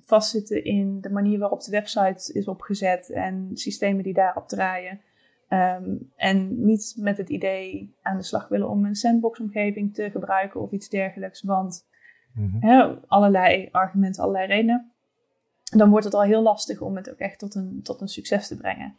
[0.00, 5.00] vastzitten in de manier waarop de website is opgezet en systemen die daarop draaien.
[5.48, 10.60] Ehm, en niet met het idee aan de slag willen om een sandbox-omgeving te gebruiken
[10.60, 11.86] of iets dergelijks, want
[12.34, 14.90] mm allerlei argumenten, allerlei redenen.
[15.64, 18.48] Dan wordt het al heel lastig om het ook echt tot een, tot een succes
[18.48, 18.96] te brengen.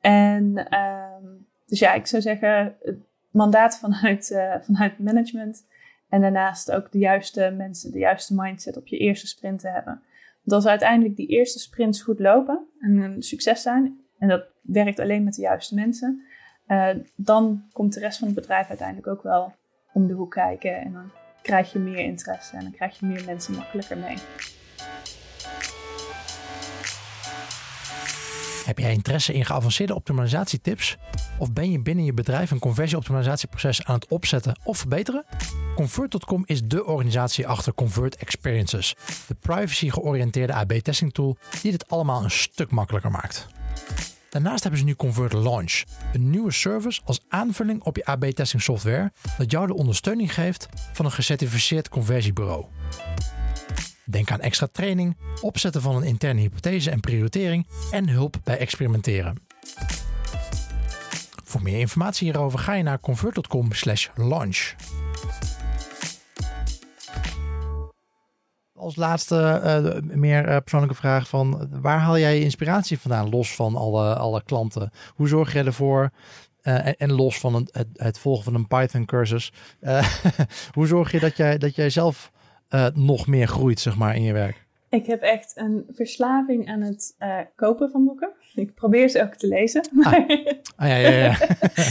[0.00, 1.24] En ehm,
[1.66, 2.98] dus ja, ik zou zeggen, het
[3.30, 5.66] mandaat vanuit, uh, vanuit management
[6.10, 10.02] en daarnaast ook de juiste mensen, de juiste mindset op je eerste sprint te hebben.
[10.42, 14.98] Want als uiteindelijk die eerste sprints goed lopen en een succes zijn, en dat werkt
[14.98, 16.22] alleen met de juiste mensen,
[16.66, 19.52] uh, dan komt de rest van het bedrijf uiteindelijk ook wel
[19.92, 20.80] om de hoek kijken.
[20.80, 21.10] En dan
[21.42, 24.16] krijg je meer interesse en dan krijg je meer mensen makkelijker mee.
[28.70, 30.96] Heb jij interesse in geavanceerde optimalisatietips?
[31.38, 35.24] Of ben je binnen je bedrijf een conversieoptimalisatieproces aan het opzetten of verbeteren?
[35.74, 38.94] Convert.com is de organisatie achter Convert Experiences,
[39.26, 43.46] de privacy-georiënteerde AB-testing tool die dit allemaal een stuk makkelijker maakt.
[44.28, 49.12] Daarnaast hebben ze nu Convert Launch, een nieuwe service als aanvulling op je AB-testing software
[49.38, 52.66] dat jou de ondersteuning geeft van een gecertificeerd conversiebureau.
[54.10, 59.36] Denk aan extra training, opzetten van een interne hypothese en prioritering en hulp bij experimenteren.
[61.44, 64.74] Voor meer informatie hierover ga je naar convert.com/launch.
[68.74, 73.54] Als laatste uh, meer uh, persoonlijke vraag van waar haal jij je inspiratie vandaan los
[73.54, 74.90] van alle, alle klanten?
[75.14, 76.10] Hoe zorg je ervoor
[76.62, 79.52] uh, en, los van het, het, volgen van een Python cursus,
[80.74, 82.30] hoe zorg je dat jij, dat jij zelf
[82.94, 84.68] nog meer groeit zeg maar in je werk?
[84.88, 87.16] Ik heb echt een verslaving aan het
[87.54, 88.30] kopen van boeken.
[88.54, 89.88] Ik probeer ze ook te lezen.
[90.02, 90.12] Ah,
[90.76, 91.36] ah ja, ja, ja.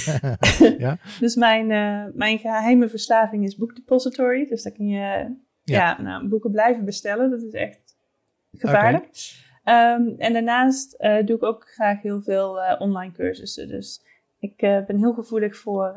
[0.86, 0.98] ja.
[1.20, 1.68] Dus mijn,
[2.16, 4.46] mijn geheime verslaving is Book Depository.
[4.48, 7.30] Dus daar kun je ja, nou, boeken blijven bestellen.
[7.30, 7.96] Dat is echt
[8.52, 9.08] gevaarlijk.
[9.64, 13.68] Ehm, en daarnaast uh, doe ik ook graag heel veel online cursussen.
[13.68, 14.02] Dus
[14.40, 15.96] ik ben heel gevoelig voor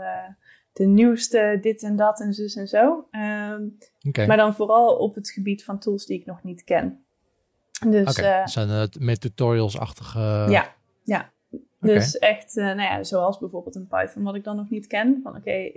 [0.73, 3.07] de nieuwste dit en dat en zus en zo.
[3.11, 4.27] Um, okay.
[4.27, 7.05] Maar dan vooral op het gebied van tools die ik nog niet ken.
[7.89, 8.47] Dus, okay.
[8.47, 10.47] zijn het met tutorials-achtige...
[10.49, 11.31] Ja, ja.
[11.81, 15.21] Dus echt, nou ja, zoals bijvoorbeeld een Python, wat ik dan nog niet ken.
[15.23, 15.71] Van oké,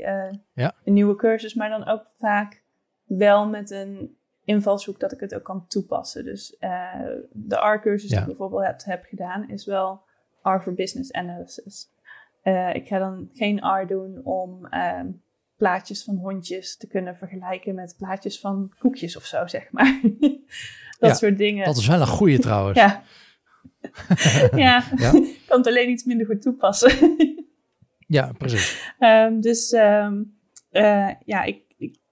[0.53, 0.73] ja.
[0.83, 2.61] een nieuwe cursus, maar dan ook vaak
[3.03, 6.23] wel met een invalshoek dat ik het ook kan toepassen.
[6.25, 6.57] Dus
[7.31, 10.01] de R-cursus die ik bijvoorbeeld heb, gedaan, is wel
[10.43, 11.89] R voor Business Analysis.
[12.47, 14.99] Uh, ik ga dan geen R doen om uh,
[15.55, 20.01] plaatjes van hondjes te kunnen vergelijken met plaatjes van koekjes of zo, zeg maar.
[20.99, 21.65] dat soort dingen.
[21.65, 22.79] Dat is wel een goede trouwens.
[22.83, 23.03] ja.
[24.55, 25.13] ja, ja?
[25.13, 27.15] ik kan het alleen iets minder goed toepassen.
[28.07, 28.93] ja, precies.
[28.99, 30.37] Um, dus um,
[31.25, 31.65] ja, ik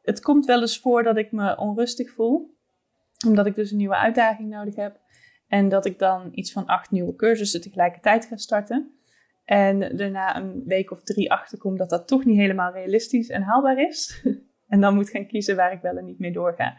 [0.03, 2.57] het komt wel eens voor dat ik me onrustig voel,
[3.27, 4.99] omdat ik dus een nieuwe uitdaging nodig heb.
[5.47, 8.97] En dat ik dan iets van acht nieuwe cursussen tegelijkertijd ga starten.
[9.45, 13.79] En daarna een week of drie achterkom dat dat toch niet helemaal realistisch en haalbaar
[13.79, 14.25] is.
[14.67, 16.75] en dan moet gaan kiezen waar ik wel en niet mee doorga.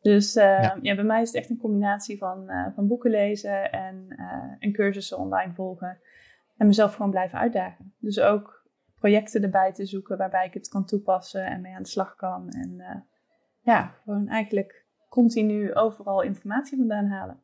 [0.00, 0.94] Dus uh, ja.
[0.94, 4.72] bij mij is het echt een combinatie van, uh, van boeken lezen en, uh, en
[4.72, 5.98] cursussen online volgen.
[6.56, 7.94] En mezelf gewoon blijven uitdagen.
[7.98, 8.66] Dus ook
[8.98, 12.48] projecten erbij te zoeken waarbij ik het kan toepassen en mee aan de slag kan.
[12.48, 13.04] En
[13.60, 17.40] ja, gewoon eigenlijk continu overal informatie vandaan halen.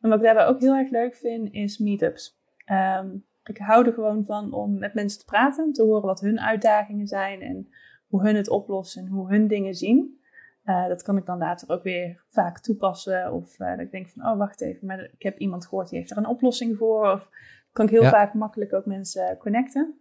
[0.00, 2.40] En wat ik daarbij ook heel erg leuk vind, is meetups.
[2.66, 6.40] Um, ik hou er gewoon van om met mensen te praten, te horen wat hun
[6.40, 7.68] uitdagingen zijn en
[8.06, 10.20] hoe hun het oplossen en hoe hun dingen zien.
[10.64, 13.32] Uh, dat kan ik dan later ook weer vaak toepassen.
[13.32, 15.98] Of uh, dat ik denk van, oh wacht even, maar ik heb iemand gehoord die
[15.98, 17.10] heeft er een oplossing voor.
[17.10, 17.30] Of
[17.72, 19.94] kan ik heel vaak makkelijk ook mensen connecten.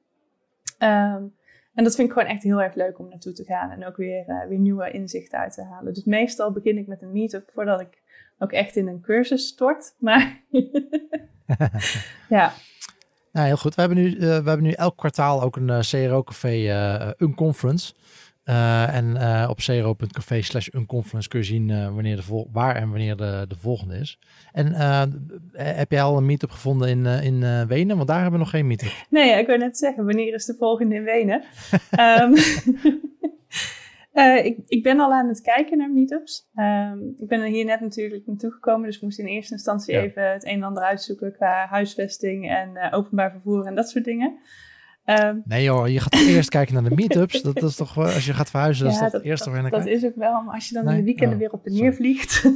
[0.80, 1.36] Um,
[1.74, 3.96] en dat vind ik gewoon echt heel erg leuk om naartoe te gaan en ook
[3.96, 5.94] weer, uh, weer nieuwe inzichten uit te halen.
[5.94, 8.02] Dus meestal begin ik met een meetup voordat ik
[8.38, 9.96] ook echt in een cursus stort.
[10.00, 10.42] Maar
[12.30, 12.52] ja.
[13.32, 13.76] Nou, heel goed.
[13.76, 16.70] We hebben nu, uh, we hebben nu elk kwartaal ook een uh, CRO-café,
[17.18, 17.94] een conference.
[18.44, 19.18] En
[19.50, 23.98] op cro.café slash unconference kun je zien wanneer de waar en wanneer de, de volgende
[23.98, 24.20] is.
[24.52, 24.74] En
[25.54, 27.96] heb jij al een meetup gevonden in, in Wenen?
[27.96, 28.92] Want daar hebben we nog geen meetup.
[29.10, 31.44] Nee, ik wil net zeggen, wanneer is de volgende in Wenen?
[32.00, 32.34] um,
[34.44, 36.50] ik, ik ben al aan het kijken naar meetups.
[36.56, 39.94] Um, ik ben er hier net natuurlijk naartoe gekomen, dus ik moest in eerste instantie
[39.94, 40.02] ja.
[40.02, 44.40] even het een en ander uitzoeken qua huisvesting en openbaar vervoer en dat soort dingen.
[45.06, 47.42] Um, nee joh, je gaat eerst kijken naar de meetups.
[47.42, 49.62] Dat is toch, als je gaat verhuizen, ja, dat is dat, het eerste waar je
[49.62, 51.66] naar Dat is ook wel, maar als je dan in de weekenden oh, weer op
[51.66, 52.52] en neer vliegt,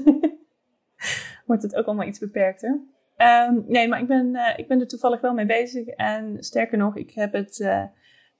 [1.46, 2.82] wordt het ook allemaal iets beperkter.
[3.18, 5.88] Um, nee, maar ik ben, uh, ik ben er toevallig wel mee bezig.
[5.88, 7.68] En sterker nog, ik heb het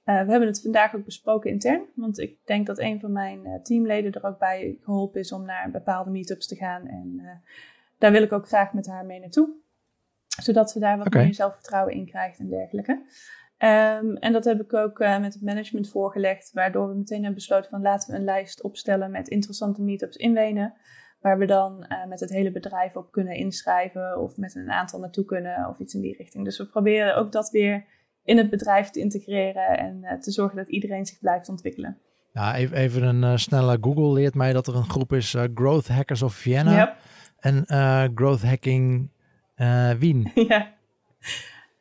[0.06, 4.12] we hebben het vandaag ook besproken intern, want ik denk dat een van mijn teamleden
[4.12, 6.86] er ook bij geholpen is om naar bepaalde meetups te gaan.
[6.86, 7.20] En
[7.98, 9.48] daar wil ik ook graag met haar mee naartoe,
[10.26, 13.02] zodat ze daar wat meer zelfvertrouwen in krijgt en dergelijke.
[13.56, 17.70] Ehm, en dat heb ik ook met het management voorgelegd, waardoor we meteen hebben besloten
[17.70, 20.74] van laten we een lijst opstellen met interessante meetups in Wenen.
[21.20, 25.00] Waar we dan uh, met het hele bedrijf op kunnen inschrijven of met een aantal
[25.00, 26.44] naartoe kunnen of iets in die richting.
[26.44, 27.84] Dus we proberen ook dat weer
[28.26, 31.98] in het bedrijf te integreren en uh, te zorgen dat iedereen zich blijft ontwikkelen.
[32.32, 35.88] Ja, even, even een uh, snelle Google leert mij dat er een groep is Growth
[35.88, 36.96] Hackers of Vienna yep.
[37.38, 37.64] en
[38.14, 39.10] Growth Hacking
[39.98, 40.30] Wien.
[40.48, 40.74] ja.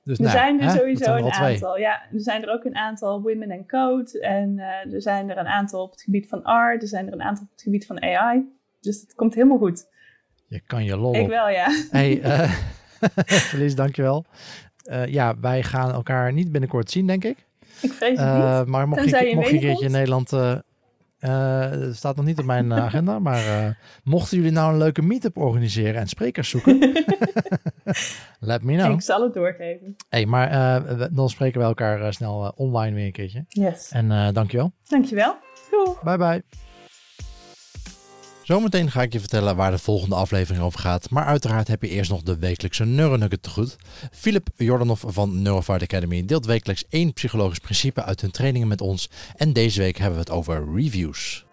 [0.04, 1.78] Dus, er nou, zijn er sowieso een aantal.
[1.78, 4.20] Ja, er zijn er ook een aantal Women and Code.
[4.20, 4.60] En
[4.94, 6.82] er zijn er een aantal op het gebied van art.
[6.82, 8.44] Er zijn er een aantal op het gebied van AI.
[8.80, 9.88] Dus het komt helemaal goed.
[10.48, 11.68] Je kan je lol Ik wel, ja.
[11.90, 12.50] Hey, uh,
[13.26, 14.26] Felice, dankjewel.
[14.86, 17.46] Uh, ja, wij gaan elkaar niet binnenkort zien, denk ik.
[17.82, 18.68] Ik vrees het uh, niet.
[18.68, 20.32] Maar mocht je, je mocht je een keertje in Nederland...
[20.32, 26.02] Uh, staat nog niet op mijn agenda, maar mochten jullie nou een leuke meetup organiseren
[26.02, 26.80] en sprekers zoeken,
[28.40, 28.94] let me know.
[28.94, 29.96] Ik zal het doorgeven.
[30.10, 30.50] Hey, maar
[31.14, 33.46] dan spreken we elkaar snel online weer een keertje.
[33.48, 33.92] Yes.
[33.92, 34.72] En dankjewel.
[34.88, 35.36] Dankjewel.
[35.70, 35.98] Doei.
[36.04, 36.65] Bye bye.
[38.46, 41.10] Zometeen ga ik je vertellen waar de volgende aflevering over gaat.
[41.10, 43.76] Maar uiteraard heb je eerst nog de wekelijkse Neuronugget te goed.
[44.12, 49.10] Philip Jordanov van Neurofight Academy deelt wekelijks één psychologisch principe uit hun trainingen met ons.
[49.36, 51.46] En deze week hebben we het over reviews.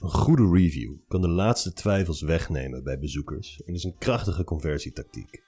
[0.00, 5.42] Een goede review kan de laatste twijfels wegnemen bij bezoekers en is een krachtige conversietactiek.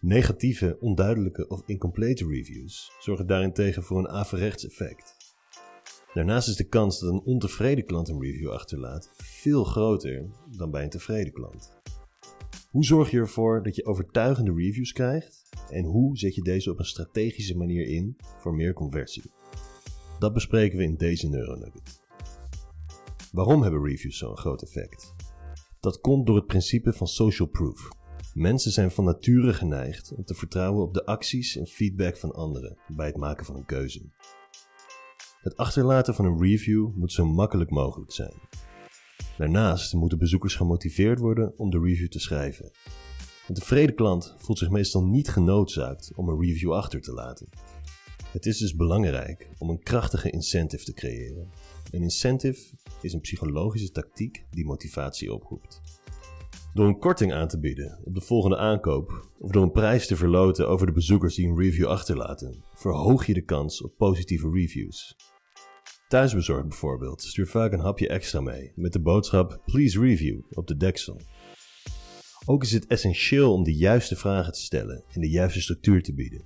[0.00, 5.21] Negatieve, onduidelijke of incomplete reviews zorgen daarentegen voor een averechts effect.
[6.14, 10.82] Daarnaast is de kans dat een ontevreden klant een review achterlaat veel groter dan bij
[10.82, 11.80] een tevreden klant.
[12.70, 16.78] Hoe zorg je ervoor dat je overtuigende reviews krijgt en hoe zet je deze op
[16.78, 19.22] een strategische manier in voor meer conversie?
[20.18, 22.00] Dat bespreken we in deze Neuronugget.
[23.32, 25.14] Waarom hebben reviews zo'n groot effect?
[25.80, 27.88] Dat komt door het principe van social proof.
[28.34, 32.78] Mensen zijn van nature geneigd om te vertrouwen op de acties en feedback van anderen
[32.96, 34.10] bij het maken van een keuze.
[35.42, 38.34] Het achterlaten van een review moet zo makkelijk mogelijk zijn.
[39.38, 42.70] Daarnaast moeten bezoekers gemotiveerd worden om de review te schrijven.
[43.48, 47.48] Een tevreden klant voelt zich meestal niet genoodzaakt om een review achter te laten.
[48.30, 51.48] Het is dus belangrijk om een krachtige incentive te creëren.
[51.90, 55.80] Een incentive is een psychologische tactiek die motivatie oproept.
[56.74, 60.16] Door een korting aan te bieden op de volgende aankoop of door een prijs te
[60.16, 65.16] verloten over de bezoekers die een review achterlaten, verhoog je de kans op positieve reviews.
[66.12, 70.76] Thuisbezorgd bijvoorbeeld stuurt vaak een hapje extra mee met de boodschap Please Review op de
[70.76, 71.20] deksel.
[72.44, 76.14] Ook is het essentieel om de juiste vragen te stellen en de juiste structuur te
[76.14, 76.44] bieden.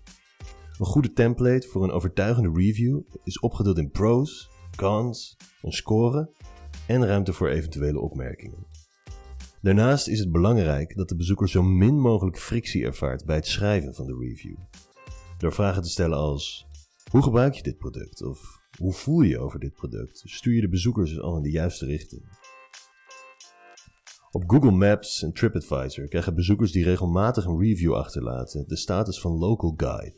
[0.79, 6.31] Een goede template voor een overtuigende review is opgedeeld in pros, cons, een score
[6.87, 8.67] en ruimte voor eventuele opmerkingen.
[9.63, 13.95] Daarnaast is het belangrijk dat de bezoeker zo min mogelijk frictie ervaart bij het schrijven
[13.95, 14.57] van de review.
[15.39, 16.67] Door vragen te stellen als:
[17.11, 18.23] Hoe gebruik je dit product?
[18.23, 20.23] Of hoe voel je over dit product?
[20.25, 22.23] Stuur je de bezoekers al in de juiste richting?
[24.31, 29.39] Op Google Maps en TripAdvisor krijgen bezoekers die regelmatig een review achterlaten de status van
[29.39, 30.15] local guide.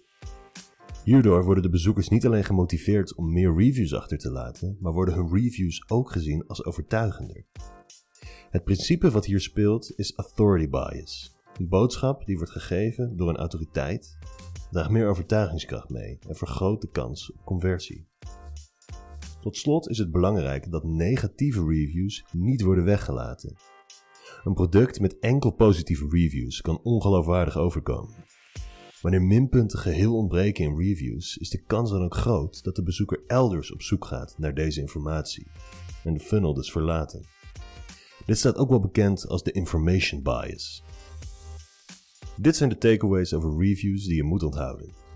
[1.05, 5.15] Hierdoor worden de bezoekers niet alleen gemotiveerd om meer reviews achter te laten, maar worden
[5.15, 7.45] hun reviews ook gezien als overtuigender.
[8.51, 11.37] Het principe wat hier speelt is authority bias.
[11.59, 14.19] Een boodschap die wordt gegeven door een autoriteit
[14.71, 18.07] draagt meer overtuigingskracht mee en vergroot de kans op conversie.
[19.41, 23.57] Tot slot is het belangrijk dat negatieve reviews niet worden weggelaten.
[24.45, 28.15] Een product met enkel positieve reviews kan ongeloofwaardig overkomen.
[29.03, 33.23] Wanneer minpunten geheel ontbreken in reviews, is de kans dan ook groot dat de bezoeker
[33.27, 35.47] elders op zoek gaat naar deze informatie
[36.05, 37.25] en de funnel dus verlaten.
[38.27, 40.83] Dit staat ook wel bekend als de information bias.
[42.37, 45.08] Dit zijn de takeaways over reviews die je moet onthouden.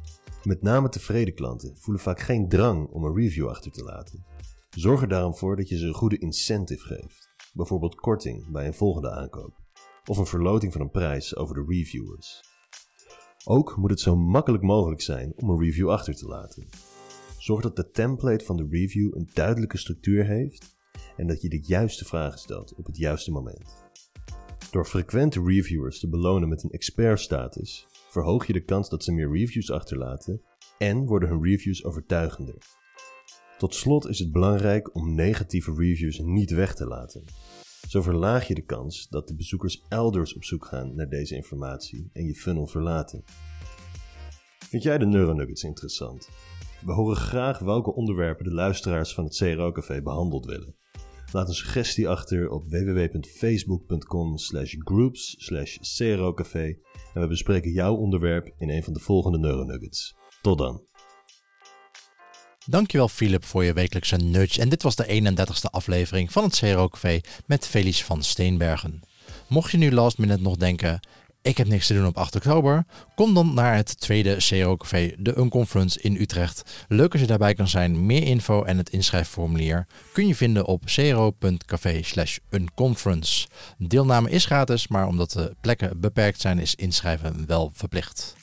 [0.43, 4.25] Met name tevreden klanten voelen vaak geen drang om een review achter te laten.
[4.71, 8.75] Zorg er daarom voor dat je ze een goede incentive geeft, bijvoorbeeld korting bij een
[8.75, 9.55] volgende aankoop,
[10.07, 12.41] of een verloting van een prijs over de reviewers.
[13.45, 16.69] Ook moet het zo makkelijk mogelijk zijn om een review achter te laten.
[17.39, 20.77] Zorg dat de template van de review een duidelijke structuur heeft
[21.17, 23.85] en dat je de juiste vragen stelt op het juiste moment.
[24.71, 29.33] Door frequente reviewers te belonen met een expertstatus verhoog je de kans dat ze meer
[29.33, 30.43] reviews achterlaten
[30.79, 32.55] en worden hun reviews overtuigender.
[33.59, 37.25] Tot slot is het belangrijk om negatieve reviews niet weg te laten.
[37.89, 42.11] Zo verlaag je de kans dat de bezoekers elders op zoek gaan naar deze informatie
[42.13, 43.25] en je funnel verlaten.
[44.59, 46.29] Vind jij de Neuronuggets interessant?
[46.85, 50.77] We horen graag welke onderwerpen de luisteraars van het CRO Café behandeld willen.
[51.33, 55.77] Laat een suggestie achter op www.facebook.com slash groups slash
[57.15, 60.17] en we bespreken jouw onderwerp in een van de volgende Neuronuggets.
[60.43, 60.83] Tot dan.
[62.67, 66.89] Dankjewel Philip voor je wekelijkse nudge en dit was de 31ste aflevering van het CRO
[66.89, 69.01] Café met Felice van Steenbergen.
[69.49, 71.01] Mocht je nu last minute nog denken,
[71.43, 72.85] ik heb niks te doen op 8 oktober.
[73.15, 76.85] Kom dan naar het tweede CRO Café, de Unconference in Utrecht.
[76.89, 78.07] Leuk als je daarbij kan zijn.
[78.07, 83.47] Meer info en het inschrijfformulier kun je vinden op cro.café slash unconference.
[83.79, 88.35] Deelname is gratis, maar omdat de plekken beperkt zijn is inschrijven wel verplicht.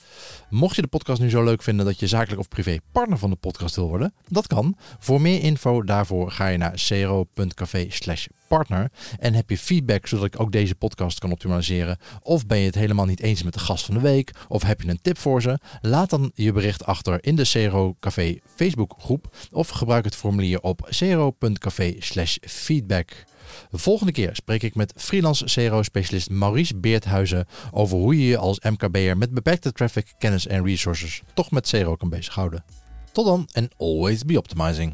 [0.49, 3.29] Mocht je de podcast nu zo leuk vinden dat je zakelijk of privé partner van
[3.29, 4.77] de podcast wil worden, dat kan.
[4.99, 8.91] Voor meer info daarvoor ga je naar cro.café slash partner.
[9.19, 11.97] En heb je feedback zodat ik ook deze podcast kan optimaliseren?
[12.21, 14.31] Of ben je het helemaal niet eens met de gast van de week?
[14.47, 15.59] Of heb je een tip voor ze?
[15.81, 19.35] Laat dan je bericht achter in de CRO Café Facebook groep.
[19.51, 23.25] Of gebruik het formulier op cro.café slash feedback.
[23.71, 28.59] De volgende keer spreek ik met freelance CRO-specialist Maurice Beerthuizen over hoe je je als
[28.59, 32.63] MKB'er met beperkte traffic, kennis en resources toch met CRO kan bezighouden.
[33.11, 34.93] Tot dan en always be optimizing.